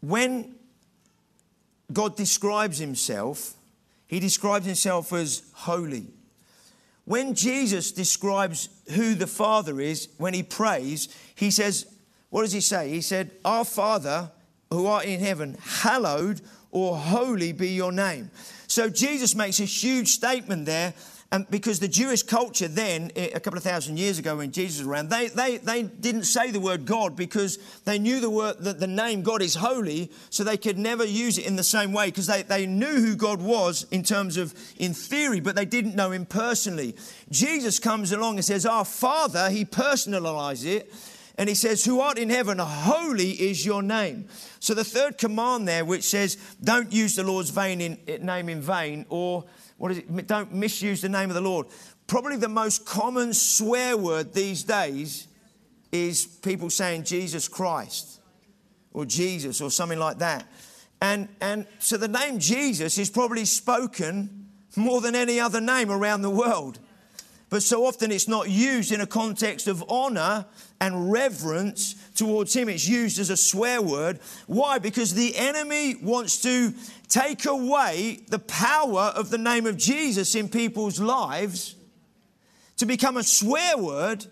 [0.00, 0.54] when
[1.92, 3.54] God describes himself,
[4.06, 6.06] he describes himself as holy.
[7.04, 11.86] When Jesus describes who the Father is, when he prays, he says,
[12.30, 12.88] What does he say?
[12.88, 14.30] He said, Our Father
[14.70, 18.30] who art in heaven, hallowed or holy be your name.
[18.68, 20.94] So Jesus makes a huge statement there.
[21.32, 24.80] And because the Jewish culture then, eh, a couple of thousand years ago when Jesus
[24.80, 28.58] was around, they, they, they didn't say the word God because they knew the word
[28.60, 31.92] that the name God is holy, so they could never use it in the same
[31.92, 35.64] way because they, they knew who God was in terms of in theory, but they
[35.64, 36.96] didn't know him personally.
[37.30, 40.92] Jesus comes along and says, Our Father, he personalizes it
[41.40, 44.26] and he says, Who art in heaven, holy is your name.
[44.58, 48.50] So the third command there, which says, Don't use the Lord's vain in, eh, name
[48.50, 49.46] in vain, or
[49.78, 50.26] what is it?
[50.26, 51.68] Don't misuse the name of the Lord.
[52.06, 55.28] Probably the most common swear word these days
[55.90, 58.20] is people saying Jesus Christ
[58.92, 60.44] or Jesus or something like that.
[61.00, 66.20] And, and so the name Jesus is probably spoken more than any other name around
[66.20, 66.80] the world.
[67.50, 70.46] But so often it's not used in a context of honor
[70.80, 72.68] and reverence towards Him.
[72.68, 74.20] It's used as a swear word.
[74.46, 74.78] Why?
[74.78, 76.72] Because the enemy wants to
[77.08, 81.74] take away the power of the name of Jesus in people's lives
[82.76, 84.24] to become a swear word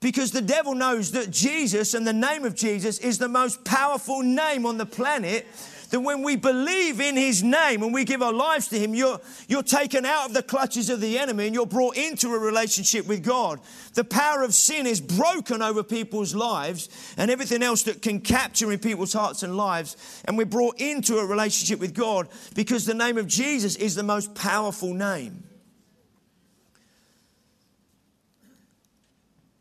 [0.00, 4.22] because the devil knows that Jesus and the name of Jesus is the most powerful
[4.22, 5.46] name on the planet
[5.90, 9.20] that when we believe in his name and we give our lives to him, you're,
[9.48, 13.06] you're taken out of the clutches of the enemy and you're brought into a relationship
[13.06, 13.60] with God.
[13.94, 18.72] The power of sin is broken over people's lives and everything else that can capture
[18.72, 20.22] in people's hearts and lives.
[20.26, 24.02] And we're brought into a relationship with God because the name of Jesus is the
[24.02, 25.42] most powerful name.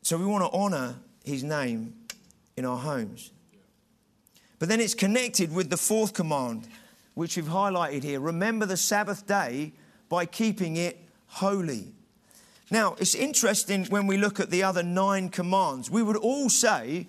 [0.03, 1.93] So we want to honor his name
[2.55, 3.31] in our homes.
[4.59, 6.67] But then it's connected with the fourth command,
[7.13, 8.19] which we've highlighted here.
[8.19, 9.71] Remember the Sabbath day
[10.09, 11.93] by keeping it holy.
[12.69, 15.89] Now, it's interesting when we look at the other nine commands.
[15.89, 17.07] We would all say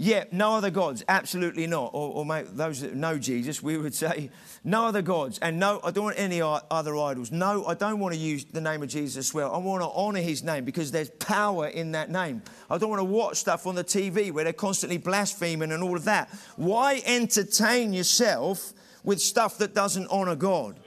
[0.00, 1.90] yeah, no other gods, absolutely not.
[1.92, 4.30] Or, or those that know Jesus, we would say,
[4.62, 5.40] no other gods.
[5.40, 7.32] And no, I don't want any other idols.
[7.32, 9.52] No, I don't want to use the name of Jesus well.
[9.52, 12.42] I want to honor his name because there's power in that name.
[12.70, 15.96] I don't want to watch stuff on the TV where they're constantly blaspheming and all
[15.96, 16.28] of that.
[16.54, 20.78] Why entertain yourself with stuff that doesn't honor God?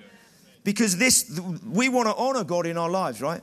[0.63, 3.41] Because this, we want to honor God in our lives, right?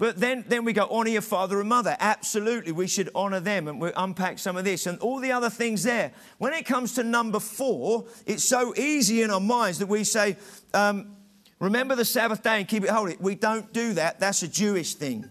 [0.00, 1.94] But then, then we go, honour your father and mother.
[2.00, 3.68] Absolutely, we should honour them.
[3.68, 6.12] And we unpack some of this and all the other things there.
[6.38, 10.38] When it comes to number four, it's so easy in our minds that we say,
[10.72, 11.16] um,
[11.58, 13.18] remember the Sabbath day and keep it holy.
[13.20, 14.18] We don't do that.
[14.18, 15.28] That's a Jewish thing.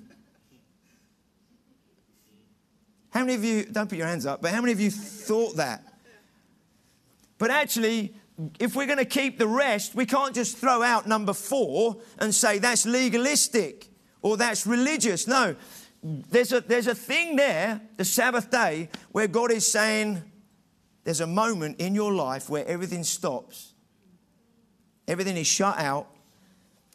[3.09, 5.55] How many of you, don't put your hands up, but how many of you thought
[5.55, 5.83] that?
[7.39, 8.13] But actually,
[8.59, 12.35] if we're going to keep the rest, we can't just throw out number four and
[12.35, 13.88] say that's legalistic
[14.21, 15.27] or that's religious.
[15.27, 15.55] No,
[16.03, 20.21] there's a, there's a thing there, the Sabbath day, where God is saying
[21.03, 23.73] there's a moment in your life where everything stops.
[25.07, 26.07] Everything is shut out.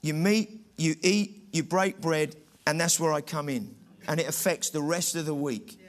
[0.03, 3.75] You meet, you eat, you break bread, and that's where I come in.
[4.07, 5.81] And it affects the rest of the week.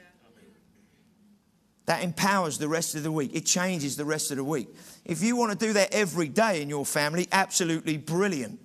[1.86, 3.30] That empowers the rest of the week.
[3.32, 4.68] It changes the rest of the week.
[5.04, 8.58] If you want to do that every day in your family, absolutely brilliant.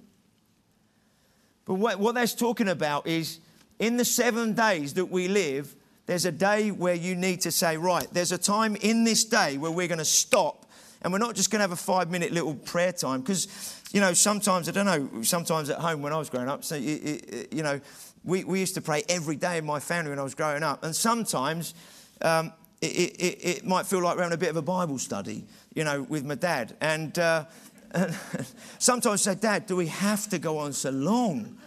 [1.66, 3.40] But what, what that's talking about is
[3.80, 7.78] in the seven days that we live, there's a day where you need to say,
[7.78, 10.66] right, there's a time in this day where we're going to stop
[11.02, 13.48] and we're not just going to have a five minute little prayer time because,
[13.92, 16.76] you know, sometimes, I don't know, sometimes at home when I was growing up, so,
[16.76, 17.80] you know,
[18.24, 20.84] we, we used to pray every day in my family when I was growing up.
[20.84, 21.74] And sometimes
[22.22, 25.46] um, it, it, it, might feel like we're having a bit of a Bible study,
[25.74, 26.76] you know, with my dad.
[26.82, 27.46] And, uh,
[27.94, 28.16] and
[28.80, 31.58] sometimes I say, Dad, do we have to go on so long?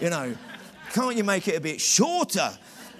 [0.00, 0.34] You know,
[0.92, 2.50] can't you make it a bit shorter?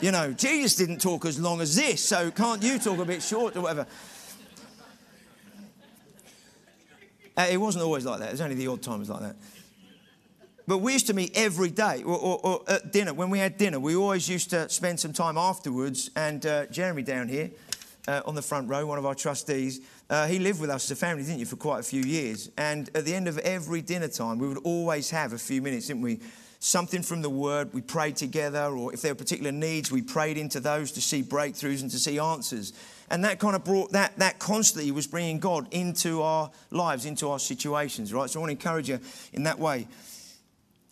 [0.01, 3.23] You know, Jesus didn't talk as long as this, so can't you talk a bit
[3.23, 3.87] shorter, whatever?
[7.37, 8.29] Uh, it wasn't always like that.
[8.29, 9.37] It was only the odd times like that.
[10.67, 13.13] But we used to meet every day, or, or, or, at dinner.
[13.15, 16.11] When we had dinner, we always used to spend some time afterwards.
[16.15, 17.51] And uh, Jeremy down here,
[18.07, 19.81] uh, on the front row, one of our trustees,
[20.13, 22.51] uh, he lived with us as a family, didn't you, for quite a few years.
[22.59, 25.87] And at the end of every dinner time, we would always have a few minutes,
[25.87, 26.21] didn't we,
[26.59, 27.73] something from the word.
[27.73, 31.23] We prayed together, or if there were particular needs, we prayed into those to see
[31.23, 32.75] breakthroughs and to see answers.
[33.09, 37.31] And that kind of brought that, that constantly was bringing God into our lives, into
[37.31, 38.29] our situations, right?
[38.29, 39.01] So I want to encourage you
[39.33, 39.89] in that way.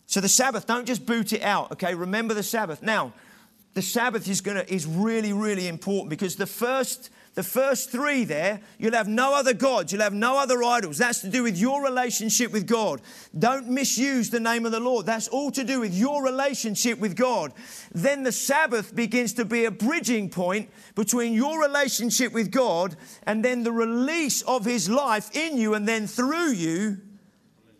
[0.07, 1.93] So the Sabbath, don't just boot it out, okay?
[1.93, 2.81] Remember the Sabbath.
[2.81, 3.13] Now,
[3.75, 8.59] the Sabbath is gonna is really, really important because the first the first three there,
[8.77, 10.97] you'll have no other gods, you'll have no other idols.
[10.97, 13.01] That's to do with your relationship with God.
[13.37, 15.05] Don't misuse the name of the Lord.
[15.05, 17.53] That's all to do with your relationship with God.
[17.93, 23.45] Then the Sabbath begins to be a bridging point between your relationship with God and
[23.45, 26.97] then the release of His life in you and then through you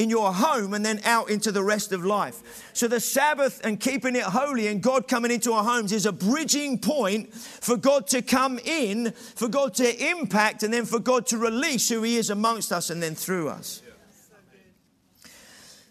[0.02, 2.72] in your home and then out into the rest of life.
[2.74, 6.12] So the Sabbath and keeping it holy and God coming into our homes is a
[6.12, 11.28] bridging point for God to come in, for God to impact, and then for God
[11.28, 13.84] to release who He is amongst us and then through us.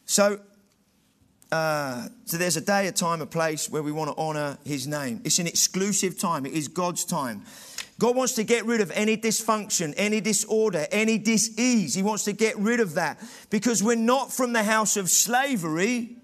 [0.06, 0.40] So,
[1.52, 4.88] uh, so there's a day, a time, a place where we want to honor His
[4.88, 5.20] name.
[5.22, 6.46] It's an exclusive time.
[6.46, 7.42] It is God's time.
[8.00, 11.92] God wants to get rid of any dysfunction, any disorder, any disease.
[11.92, 16.16] He wants to get rid of that because we're not from the house of slavery.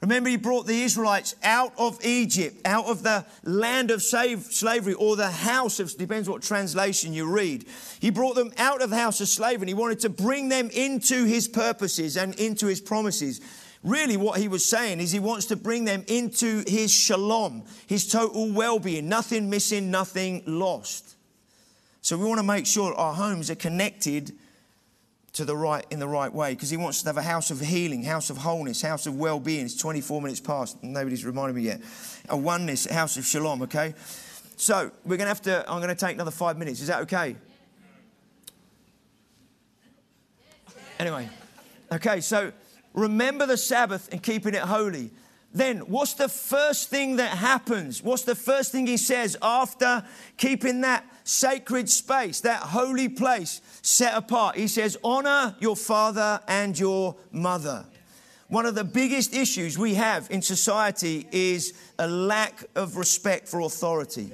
[0.00, 5.16] Remember, he brought the Israelites out of Egypt, out of the land of slavery, or
[5.16, 7.66] the house of, depends what translation you read.
[8.00, 10.70] He brought them out of the house of slavery and he wanted to bring them
[10.72, 13.42] into his purposes and into his promises.
[13.82, 18.06] Really, what he was saying is he wants to bring them into his shalom, his
[18.06, 21.16] total well being, nothing missing, nothing lost.
[22.02, 24.32] So we want to make sure our homes are connected
[25.32, 27.60] to the right in the right way because he wants to have a house of
[27.60, 29.64] healing, house of wholeness, house of well being.
[29.64, 30.82] It's 24 minutes past.
[30.82, 31.80] Nobody's reminded me yet.
[32.28, 33.94] A oneness, a house of shalom, okay?
[34.56, 36.80] So we're going to have to, I'm going to take another five minutes.
[36.80, 37.36] Is that okay?
[40.98, 41.30] Anyway,
[41.90, 42.52] okay, so
[42.92, 45.10] remember the Sabbath and keeping it holy.
[45.52, 48.02] Then, what's the first thing that happens?
[48.02, 50.04] What's the first thing he says after
[50.36, 54.56] keeping that sacred space, that holy place set apart?
[54.56, 57.84] He says, Honor your father and your mother.
[58.46, 63.60] One of the biggest issues we have in society is a lack of respect for
[63.60, 64.32] authority.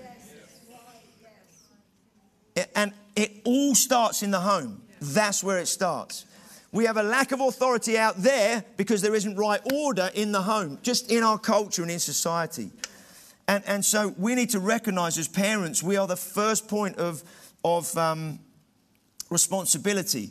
[2.75, 4.83] And it all starts in the home.
[5.01, 6.25] That's where it starts.
[6.73, 10.43] We have a lack of authority out there because there isn't right order in the
[10.43, 12.71] home, just in our culture and in society.
[13.49, 17.23] And, and so we need to recognize as parents, we are the first point of,
[17.65, 18.41] of um,
[19.31, 20.31] responsibility.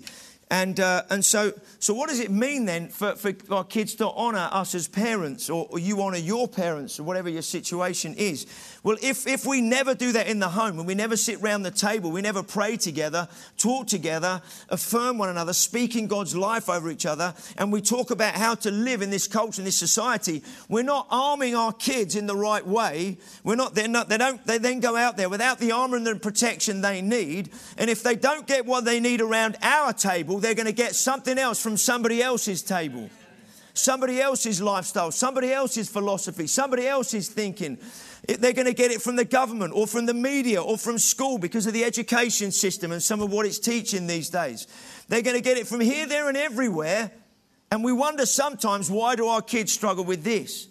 [0.51, 4.07] And, uh, and so, so, what does it mean then for, for our kids to
[4.07, 8.45] honour us as parents, or, or you honour your parents, or whatever your situation is?
[8.85, 11.65] Well, if, if we never do that in the home, and we never sit round
[11.65, 13.27] the table, we never pray together,
[13.57, 18.35] talk together, affirm one another, speaking God's life over each other, and we talk about
[18.35, 22.27] how to live in this culture, in this society, we're not arming our kids in
[22.27, 23.17] the right way.
[23.43, 26.05] We're not, they're not, they don't, they then go out there without the armour and
[26.05, 27.49] the protection they need.
[27.79, 30.93] And if they don't get what they need around our table, they're going to get
[30.93, 33.09] something else from somebody else's table
[33.77, 37.77] somebody else's lifestyle, somebody else's philosophy, somebody else's thinking.
[38.27, 41.37] They're going to get it from the government or from the media or from school
[41.37, 44.67] because of the education system and some of what it's teaching these days.
[45.07, 47.11] They're going to get it from here, there, and everywhere.
[47.71, 50.67] And we wonder sometimes why do our kids struggle with this?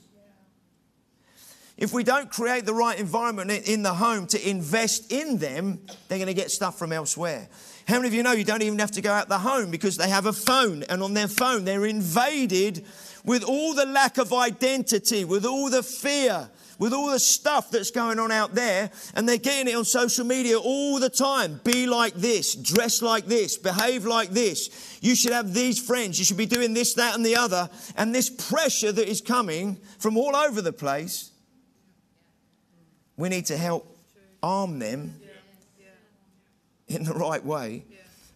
[1.77, 6.19] If we don't create the right environment in the home to invest in them, they're
[6.19, 7.49] going to get stuff from elsewhere.
[7.87, 9.97] How many of you know you don't even have to go out the home because
[9.97, 12.85] they have a phone and on their phone they're invaded
[13.25, 16.49] with all the lack of identity, with all the fear,
[16.79, 20.25] with all the stuff that's going on out there, and they're getting it on social
[20.25, 21.61] media all the time.
[21.65, 24.99] Be like this, dress like this, behave like this.
[25.01, 26.19] You should have these friends.
[26.19, 27.69] You should be doing this, that, and the other.
[27.97, 31.31] And this pressure that is coming from all over the place,
[33.17, 33.97] we need to help
[34.43, 35.15] arm them
[36.89, 37.85] in the right way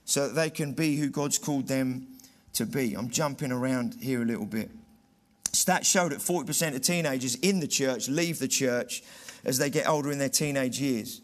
[0.05, 2.07] so that they can be who God's called them
[2.55, 2.95] to be.
[2.95, 4.71] I'm jumping around here a little bit.
[5.53, 9.03] Stats show that 40% of teenagers in the church leave the church
[9.45, 11.21] as they get older in their teenage years.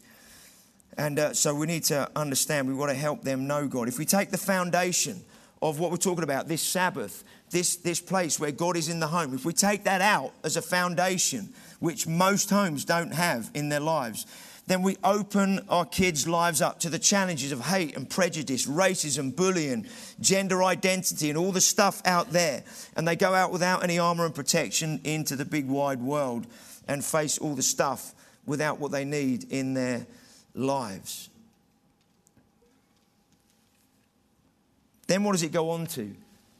[0.97, 3.87] And uh, so we need to understand, we've got to help them know God.
[3.87, 5.21] If we take the foundation
[5.61, 9.07] of what we're talking about, this Sabbath, this, this place where God is in the
[9.07, 11.49] home, if we take that out as a foundation,
[11.79, 14.25] which most homes don't have in their lives,
[14.67, 19.35] then we open our kids' lives up to the challenges of hate and prejudice, racism,
[19.35, 19.87] bullying,
[20.19, 22.63] gender identity, and all the stuff out there.
[22.95, 26.47] And they go out without any armor and protection into the big wide world
[26.87, 28.13] and face all the stuff
[28.45, 30.07] without what they need in their
[30.55, 31.29] lives.
[35.07, 36.15] Then what does it go on to?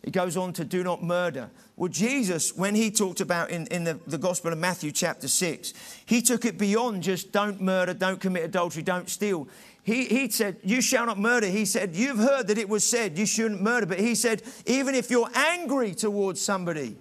[0.06, 1.50] It goes on to do not murder.
[1.76, 5.74] Well, Jesus, when he talked about in, in the, the Gospel of Matthew, chapter 6,
[6.06, 9.48] he took it beyond just don't murder, don't commit adultery, don't steal.
[9.82, 11.48] He, he said, You shall not murder.
[11.48, 13.88] He said, You've heard that it was said you shouldn't murder.
[13.88, 16.98] But he said, Even if you're angry towards somebody,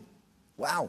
[0.57, 0.89] wow.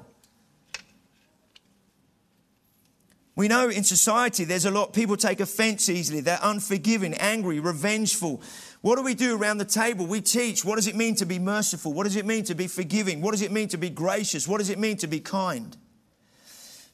[3.35, 6.21] We know in society there's a lot, people take offense easily.
[6.21, 8.41] They're unforgiving, angry, revengeful.
[8.85, 10.05] What do we do around the table?
[10.05, 11.91] We teach what does it mean to be merciful?
[11.91, 13.19] What does it mean to be forgiving?
[13.19, 14.47] What does it mean to be gracious?
[14.47, 15.75] What does it mean to be kind?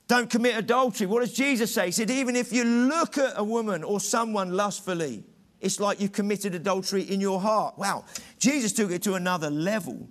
[0.08, 1.06] Don't commit adultery.
[1.06, 1.88] What does Jesus say?
[1.88, 5.26] He said, even if you look at a woman or someone lustfully,
[5.60, 7.78] it's like you've committed adultery in your heart.
[7.78, 8.06] Wow.
[8.40, 10.08] Jesus took it to another level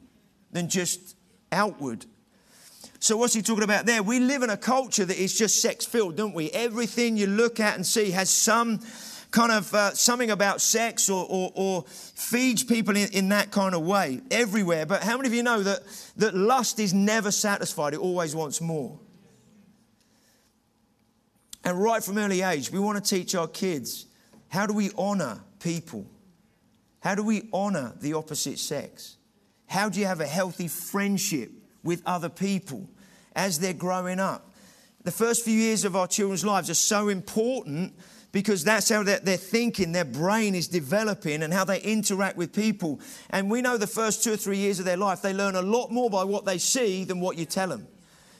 [0.53, 1.17] than just
[1.51, 2.05] outward.
[2.99, 4.03] So, what's he talking about there?
[4.03, 6.51] We live in a culture that is just sex filled, don't we?
[6.51, 8.81] Everything you look at and see has some
[9.31, 13.75] kind of uh, something about sex or, or, or feeds people in, in, that kind
[13.75, 14.87] of way everywhere.
[14.87, 15.81] But how many of you know that,
[16.17, 17.95] that lust is never satisfied?
[17.95, 18.99] It always wants more.
[21.65, 24.07] And right from early age, we want to teach our kids
[24.49, 26.07] how do we honor people?
[27.01, 29.17] How do we honor the opposite sex?
[29.67, 31.51] How do you have a healthy friendship
[31.85, 32.89] with other people
[33.37, 34.51] as they're growing up?
[35.05, 37.95] The first few years of our children's lives are so important
[38.33, 42.53] because that's how they're, they're, thinking, their brain is developing, and how they interact with
[42.53, 43.01] people.
[43.31, 45.63] And we know the first two or three years of their life, they learn a
[45.63, 47.87] lot more by what they see than what you tell them.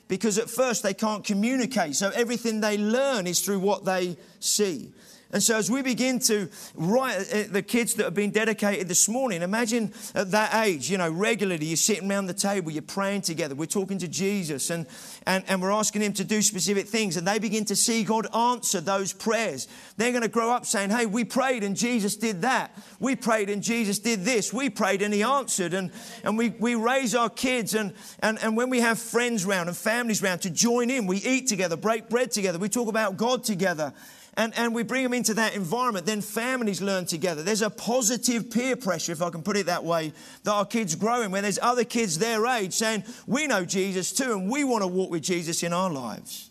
[0.07, 4.93] Because at first they can't communicate, so everything they learn is through what they see.
[5.33, 9.09] And so, as we begin to write uh, the kids that have been dedicated this
[9.09, 13.23] morning, imagine at that age, you know, regularly you're sitting around the table, you're praying
[13.23, 14.87] together, we're talking to Jesus, and,
[15.27, 18.27] and, and we're asking Him to do specific things, and they begin to see God
[18.35, 19.69] answer those prayers.
[19.97, 22.77] They're going to grow up saying, Hey, we prayed and Jesus did that.
[22.99, 24.53] We prayed and Jesus did this.
[24.53, 25.75] We prayed and He answered.
[25.75, 25.93] And,
[26.25, 29.77] and we, we raise our kids, and, and, and when we have friends around and
[29.77, 33.45] families around to join in, we eat together, break bread together, we talk about God
[33.45, 33.95] together
[34.41, 37.43] and, and we bring them into that environment, then families learn together.
[37.43, 40.13] There's a positive peer pressure, if I can put it that way,
[40.45, 44.13] that our kids grow in, where there's other kids their age saying, We know Jesus
[44.13, 46.51] too, and we want to walk with Jesus in our lives.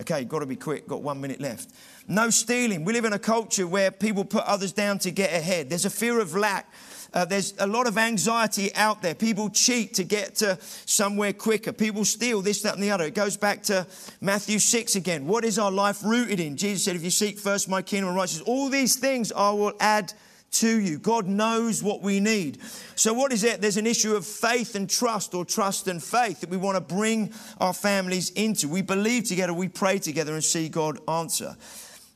[0.00, 1.68] Okay, got to be quick, got one minute left.
[2.08, 2.84] No stealing.
[2.84, 5.68] We live in a culture where people put others down to get ahead.
[5.68, 6.72] There's a fear of lack.
[7.14, 9.14] Uh, there's a lot of anxiety out there.
[9.14, 11.72] People cheat to get to somewhere quicker.
[11.72, 13.04] People steal this, that, and the other.
[13.04, 13.86] It goes back to
[14.20, 15.26] Matthew 6 again.
[15.26, 16.56] What is our life rooted in?
[16.56, 19.74] Jesus said, If you seek first my kingdom and righteousness, all these things I will
[19.80, 20.12] add
[20.52, 20.98] to you.
[20.98, 22.58] God knows what we need.
[22.94, 23.60] So, what is it?
[23.60, 26.94] There's an issue of faith and trust, or trust and faith, that we want to
[26.94, 28.68] bring our families into.
[28.68, 31.56] We believe together, we pray together, and see God answer.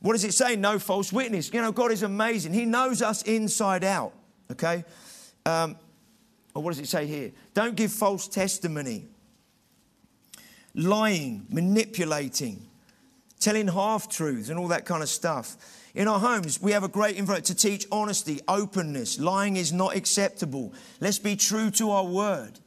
[0.01, 0.55] What does it say?
[0.55, 1.51] No false witness.
[1.51, 2.53] You know, God is amazing.
[2.53, 4.13] He knows us inside out,
[4.51, 4.83] okay?
[5.45, 5.75] Um,
[6.53, 7.31] or what does it say here?
[7.53, 9.05] Don't give false testimony.
[10.73, 12.65] Lying, manipulating,
[13.39, 15.55] telling half truths, and all that kind of stuff.
[15.95, 19.19] In our homes, we have a great invite to teach honesty, openness.
[19.19, 20.73] Lying is not acceptable.
[20.99, 22.59] Let's be true to our word.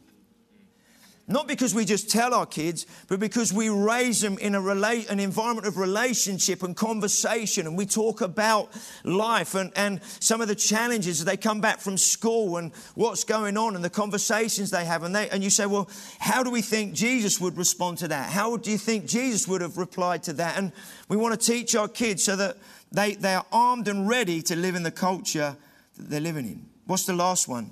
[1.31, 5.09] Not because we just tell our kids, but because we raise them in a rela-
[5.09, 10.49] an environment of relationship and conversation, and we talk about life and, and some of
[10.49, 14.73] the challenges as they come back from school and what's going on and the conversations
[14.73, 15.05] they have.
[15.05, 18.31] And, they, and you say, well, how do we think Jesus would respond to that?
[18.31, 20.59] How do you think Jesus would have replied to that?
[20.59, 20.73] And
[21.09, 22.57] we want to teach our kids so that
[22.91, 25.57] they, they are armed and ready to live in the culture
[25.97, 26.67] that they're living in.
[26.87, 27.71] What's the last one?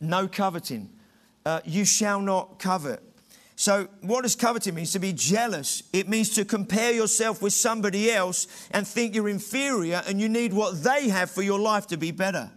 [0.00, 0.88] No coveting.
[1.46, 3.02] Uh, you shall not covet.
[3.56, 4.86] So, what does coveting mean?
[4.86, 5.82] To be jealous.
[5.92, 10.52] It means to compare yourself with somebody else and think you're inferior and you need
[10.52, 12.50] what they have for your life to be better.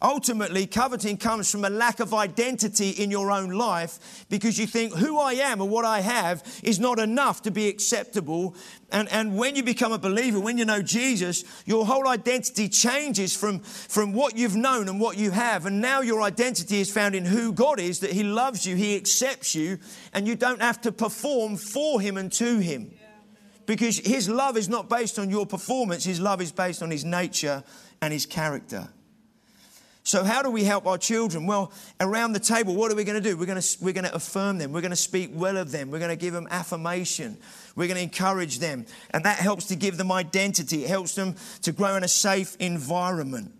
[0.00, 4.94] Ultimately, coveting comes from a lack of identity in your own life because you think
[4.94, 8.54] who I am and what I have is not enough to be acceptable.
[8.92, 13.36] And, and when you become a believer, when you know Jesus, your whole identity changes
[13.36, 15.66] from, from what you've known and what you have.
[15.66, 18.94] And now your identity is found in who God is, that He loves you, He
[18.94, 19.78] accepts you,
[20.12, 22.92] and you don't have to perform for Him and to Him.
[23.66, 27.04] Because His love is not based on your performance, His love is based on His
[27.04, 27.64] nature
[28.00, 28.90] and His character.
[30.08, 31.44] So, how do we help our children?
[31.44, 33.36] Well, around the table, what are we going to do?
[33.36, 34.72] We're going to, we're going to affirm them.
[34.72, 35.90] We're going to speak well of them.
[35.90, 37.36] We're going to give them affirmation.
[37.76, 38.86] We're going to encourage them.
[39.10, 40.84] And that helps to give them identity.
[40.84, 43.52] It helps them to grow in a safe environment.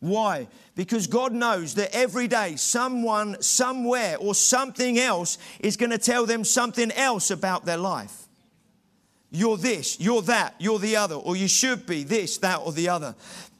[0.00, 0.48] Why?
[0.74, 6.26] Because God knows that every day someone, somewhere, or something else is going to tell
[6.26, 8.24] them something else about their life.
[9.30, 12.90] You're this, you're that, you're the other, or you should be this, that, or the
[12.90, 13.14] other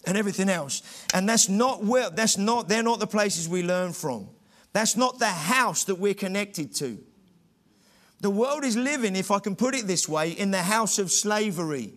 [0.07, 0.82] and everything else.
[1.12, 4.28] And that's not where, that's not, they're not the places we learn from.
[4.72, 6.98] That's not the house that we're connected to.
[8.20, 11.11] The world is living, if I can put it this way, in the house of
[11.11, 11.92] slavery.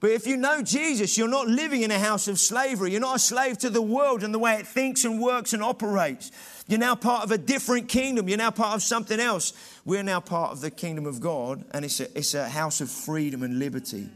[0.00, 2.92] But if you know Jesus, you're not living in a house of slavery.
[2.92, 5.62] You're not a slave to the world and the way it thinks and works and
[5.62, 6.30] operates.
[6.68, 8.28] You're now part of a different kingdom.
[8.28, 9.52] You're now part of something else.
[9.84, 12.90] We're now part of the kingdom of God, and it's a, it's a house of
[12.90, 14.08] freedom and liberty.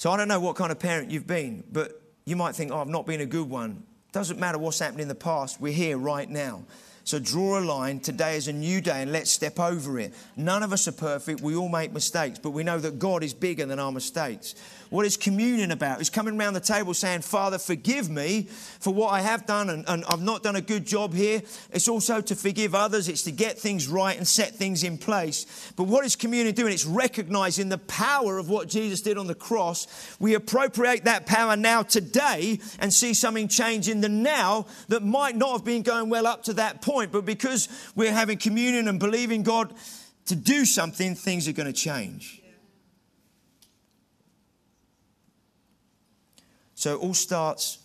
[0.00, 2.78] So I don't know what kind of parent you've been, but you might think, oh,
[2.80, 3.82] I've not been a good one.
[4.12, 6.64] Doesn't matter what's happened in the past, we're here right now.
[7.04, 8.00] So draw a line.
[8.00, 10.14] Today is a new day and let's step over it.
[10.36, 11.42] None of us are perfect.
[11.42, 14.54] We all make mistakes, but we know that God is bigger than our mistakes.
[14.90, 16.00] What is communion about?
[16.00, 18.42] It's coming around the table saying, Father, forgive me
[18.80, 21.42] for what I have done and, and I've not done a good job here.
[21.72, 23.08] It's also to forgive others.
[23.08, 25.72] It's to get things right and set things in place.
[25.76, 26.72] But what is communion doing?
[26.72, 29.86] It's recognizing the power of what Jesus did on the cross.
[30.18, 35.36] We appropriate that power now today and see something change in the now that might
[35.36, 37.12] not have been going well up to that point.
[37.12, 39.72] But because we're having communion and believing God
[40.26, 42.40] to do something, things are going to change.
[46.80, 47.76] So it all starts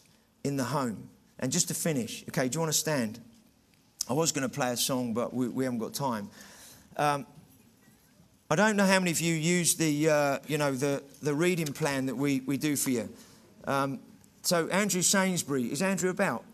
[0.45, 1.09] in the home.
[1.39, 3.19] And just to finish, okay, do you want to stand?
[4.09, 6.29] I was going to play a song, but we, we haven't got time.
[6.95, 7.25] Um,
[8.49, 11.73] I don't know how many of you use the, uh, you know, the, the reading
[11.73, 13.09] plan that we, we do for you.
[13.65, 13.99] Um,
[14.43, 16.45] so Andrew Sainsbury, is Andrew about?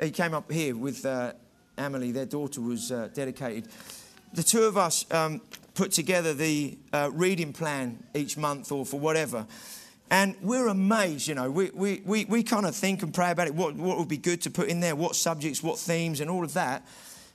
[0.00, 1.34] He came up here with uh,
[1.76, 3.68] Emily, their daughter was uh, dedicated.
[4.32, 5.42] The two of us um,
[5.74, 9.46] put together the uh, reading plan each month or for whatever.
[10.10, 13.46] And we're amazed, you know, we, we, we, we kind of think and pray about
[13.46, 16.28] it, what, what would be good to put in there, what subjects, what themes, and
[16.28, 16.84] all of that.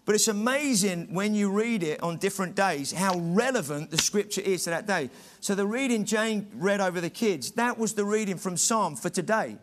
[0.04, 4.66] But it's amazing when you read it on different days how relevant the scripture is
[4.66, 5.10] to that day.
[5.40, 9.10] So the reading Jane read over the kids, that was the reading from Psalm for
[9.10, 9.58] today.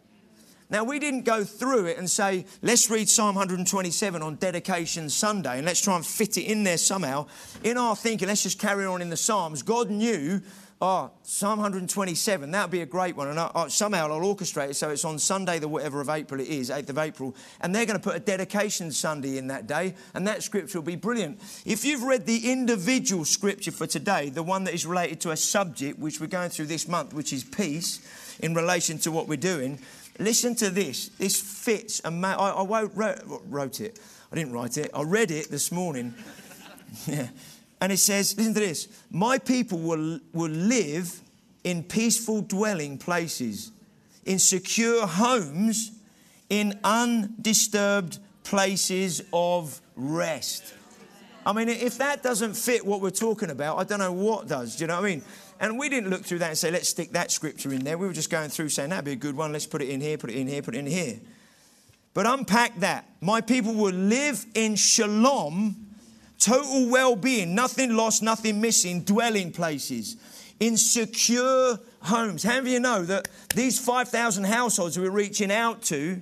[0.68, 5.58] Now, we didn't go through it and say, let's read Psalm 127 on Dedication Sunday
[5.58, 7.26] and let's try and fit it in there somehow.
[7.62, 9.62] In our thinking, let's just carry on in the Psalms.
[9.62, 10.40] God knew
[10.84, 13.28] Oh, Psalm 127, that would be a great one.
[13.28, 16.48] And I, somehow I'll orchestrate it so it's on Sunday, the whatever of April it
[16.48, 17.36] is, 8th of April.
[17.60, 20.86] And they're going to put a dedication Sunday in that day, and that scripture will
[20.86, 21.38] be brilliant.
[21.64, 25.36] If you've read the individual scripture for today, the one that is related to a
[25.36, 28.00] subject which we're going through this month, which is peace,
[28.40, 29.78] in relation to what we're doing,
[30.18, 31.10] listen to this.
[31.10, 32.00] This fits.
[32.04, 34.00] I, I wrote, wrote it.
[34.32, 34.90] I didn't write it.
[34.92, 36.12] I read it this morning.
[37.06, 37.28] yeah.
[37.82, 41.20] And it says, listen to this My people will, will live
[41.64, 43.72] in peaceful dwelling places,
[44.24, 45.90] in secure homes,
[46.48, 50.74] in undisturbed places of rest.
[51.44, 54.76] I mean, if that doesn't fit what we're talking about, I don't know what does.
[54.76, 55.22] Do you know what I mean?
[55.58, 57.98] And we didn't look through that and say, let's stick that scripture in there.
[57.98, 59.52] We were just going through saying, that'd be a good one.
[59.52, 61.18] Let's put it in here, put it in here, put it in here.
[62.14, 63.08] But unpack that.
[63.20, 65.81] My people will live in shalom,
[66.42, 70.16] total well being, nothing lost, nothing missing, dwelling places,
[70.60, 72.42] in secure homes.
[72.42, 76.20] How of you know that these 5,000 households we're reaching out to,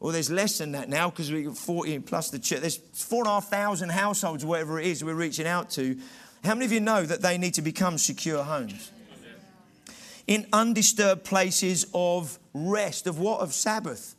[0.00, 3.92] or there's less than that now because we've got 40 plus the church, there's 4,500
[3.92, 5.98] households, whatever it is, we're reaching out to.
[6.42, 8.90] How many of you know that they need to become secure homes?
[10.26, 13.40] In undisturbed places of rest, of what?
[13.40, 14.14] Of Sabbath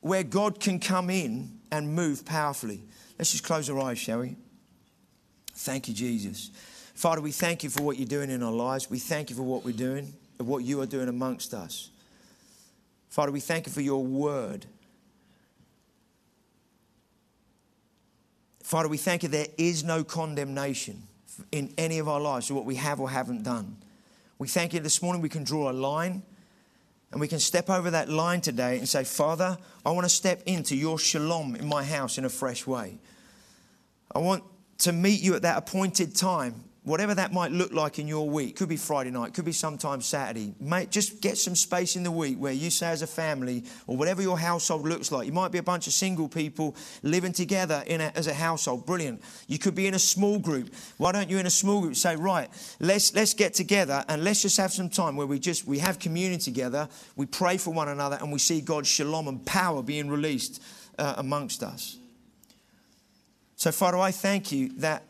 [0.00, 2.82] where God can come in and move powerfully.
[3.18, 4.36] Let's just close our eyes, shall we?
[5.54, 6.50] Thank you, Jesus.
[6.94, 8.90] Father, we thank you for what you're doing in our lives.
[8.90, 11.90] We thank you for what we're doing and what you are doing amongst us.
[13.08, 14.66] Father, we thank you for your word.
[18.62, 21.02] Father, we thank you there is no condemnation
[21.52, 23.76] in any of our lives for what we have or haven't done.
[24.38, 26.22] We thank you this morning we can draw a line
[27.10, 30.42] and we can step over that line today and say, Father, I want to step
[30.46, 32.98] into your shalom in my house in a fresh way.
[34.14, 34.44] I want
[34.78, 38.56] to meet you at that appointed time whatever that might look like in your week.
[38.56, 40.54] Could be Friday night, could be sometime Saturday.
[40.58, 43.96] Mate, just get some space in the week where you say as a family, or
[43.96, 45.26] whatever your household looks like.
[45.26, 48.86] You might be a bunch of single people living together in a, as a household.
[48.86, 49.22] Brilliant.
[49.46, 50.74] You could be in a small group.
[50.96, 52.48] Why don't you in a small group say, right,
[52.80, 55.98] let's let's get together and let's just have some time where we just we have
[55.98, 60.08] community together, we pray for one another, and we see God's shalom and power being
[60.08, 60.62] released
[60.98, 61.98] uh, amongst us.
[63.56, 65.02] So, Father, I thank you that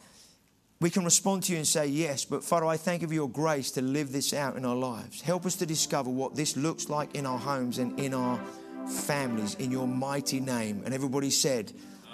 [0.81, 3.29] we can respond to you and say yes, but Father, I thank you for your
[3.29, 5.21] grace to live this out in our lives.
[5.21, 8.41] Help us to discover what this looks like in our homes and in our
[8.89, 10.83] families in your mighty name.
[10.85, 11.73] And everybody said,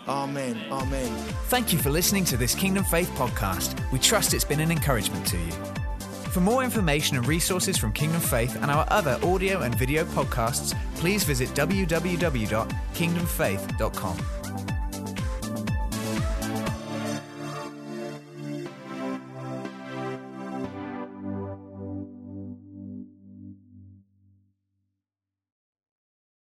[0.08, 0.58] Amen.
[0.70, 1.12] Amen.
[1.48, 3.80] Thank you for listening to this Kingdom Faith podcast.
[3.90, 5.52] We trust it's been an encouragement to you.
[6.30, 10.76] For more information and resources from Kingdom Faith and our other audio and video podcasts,
[10.96, 14.43] please visit www.kingdomfaith.com.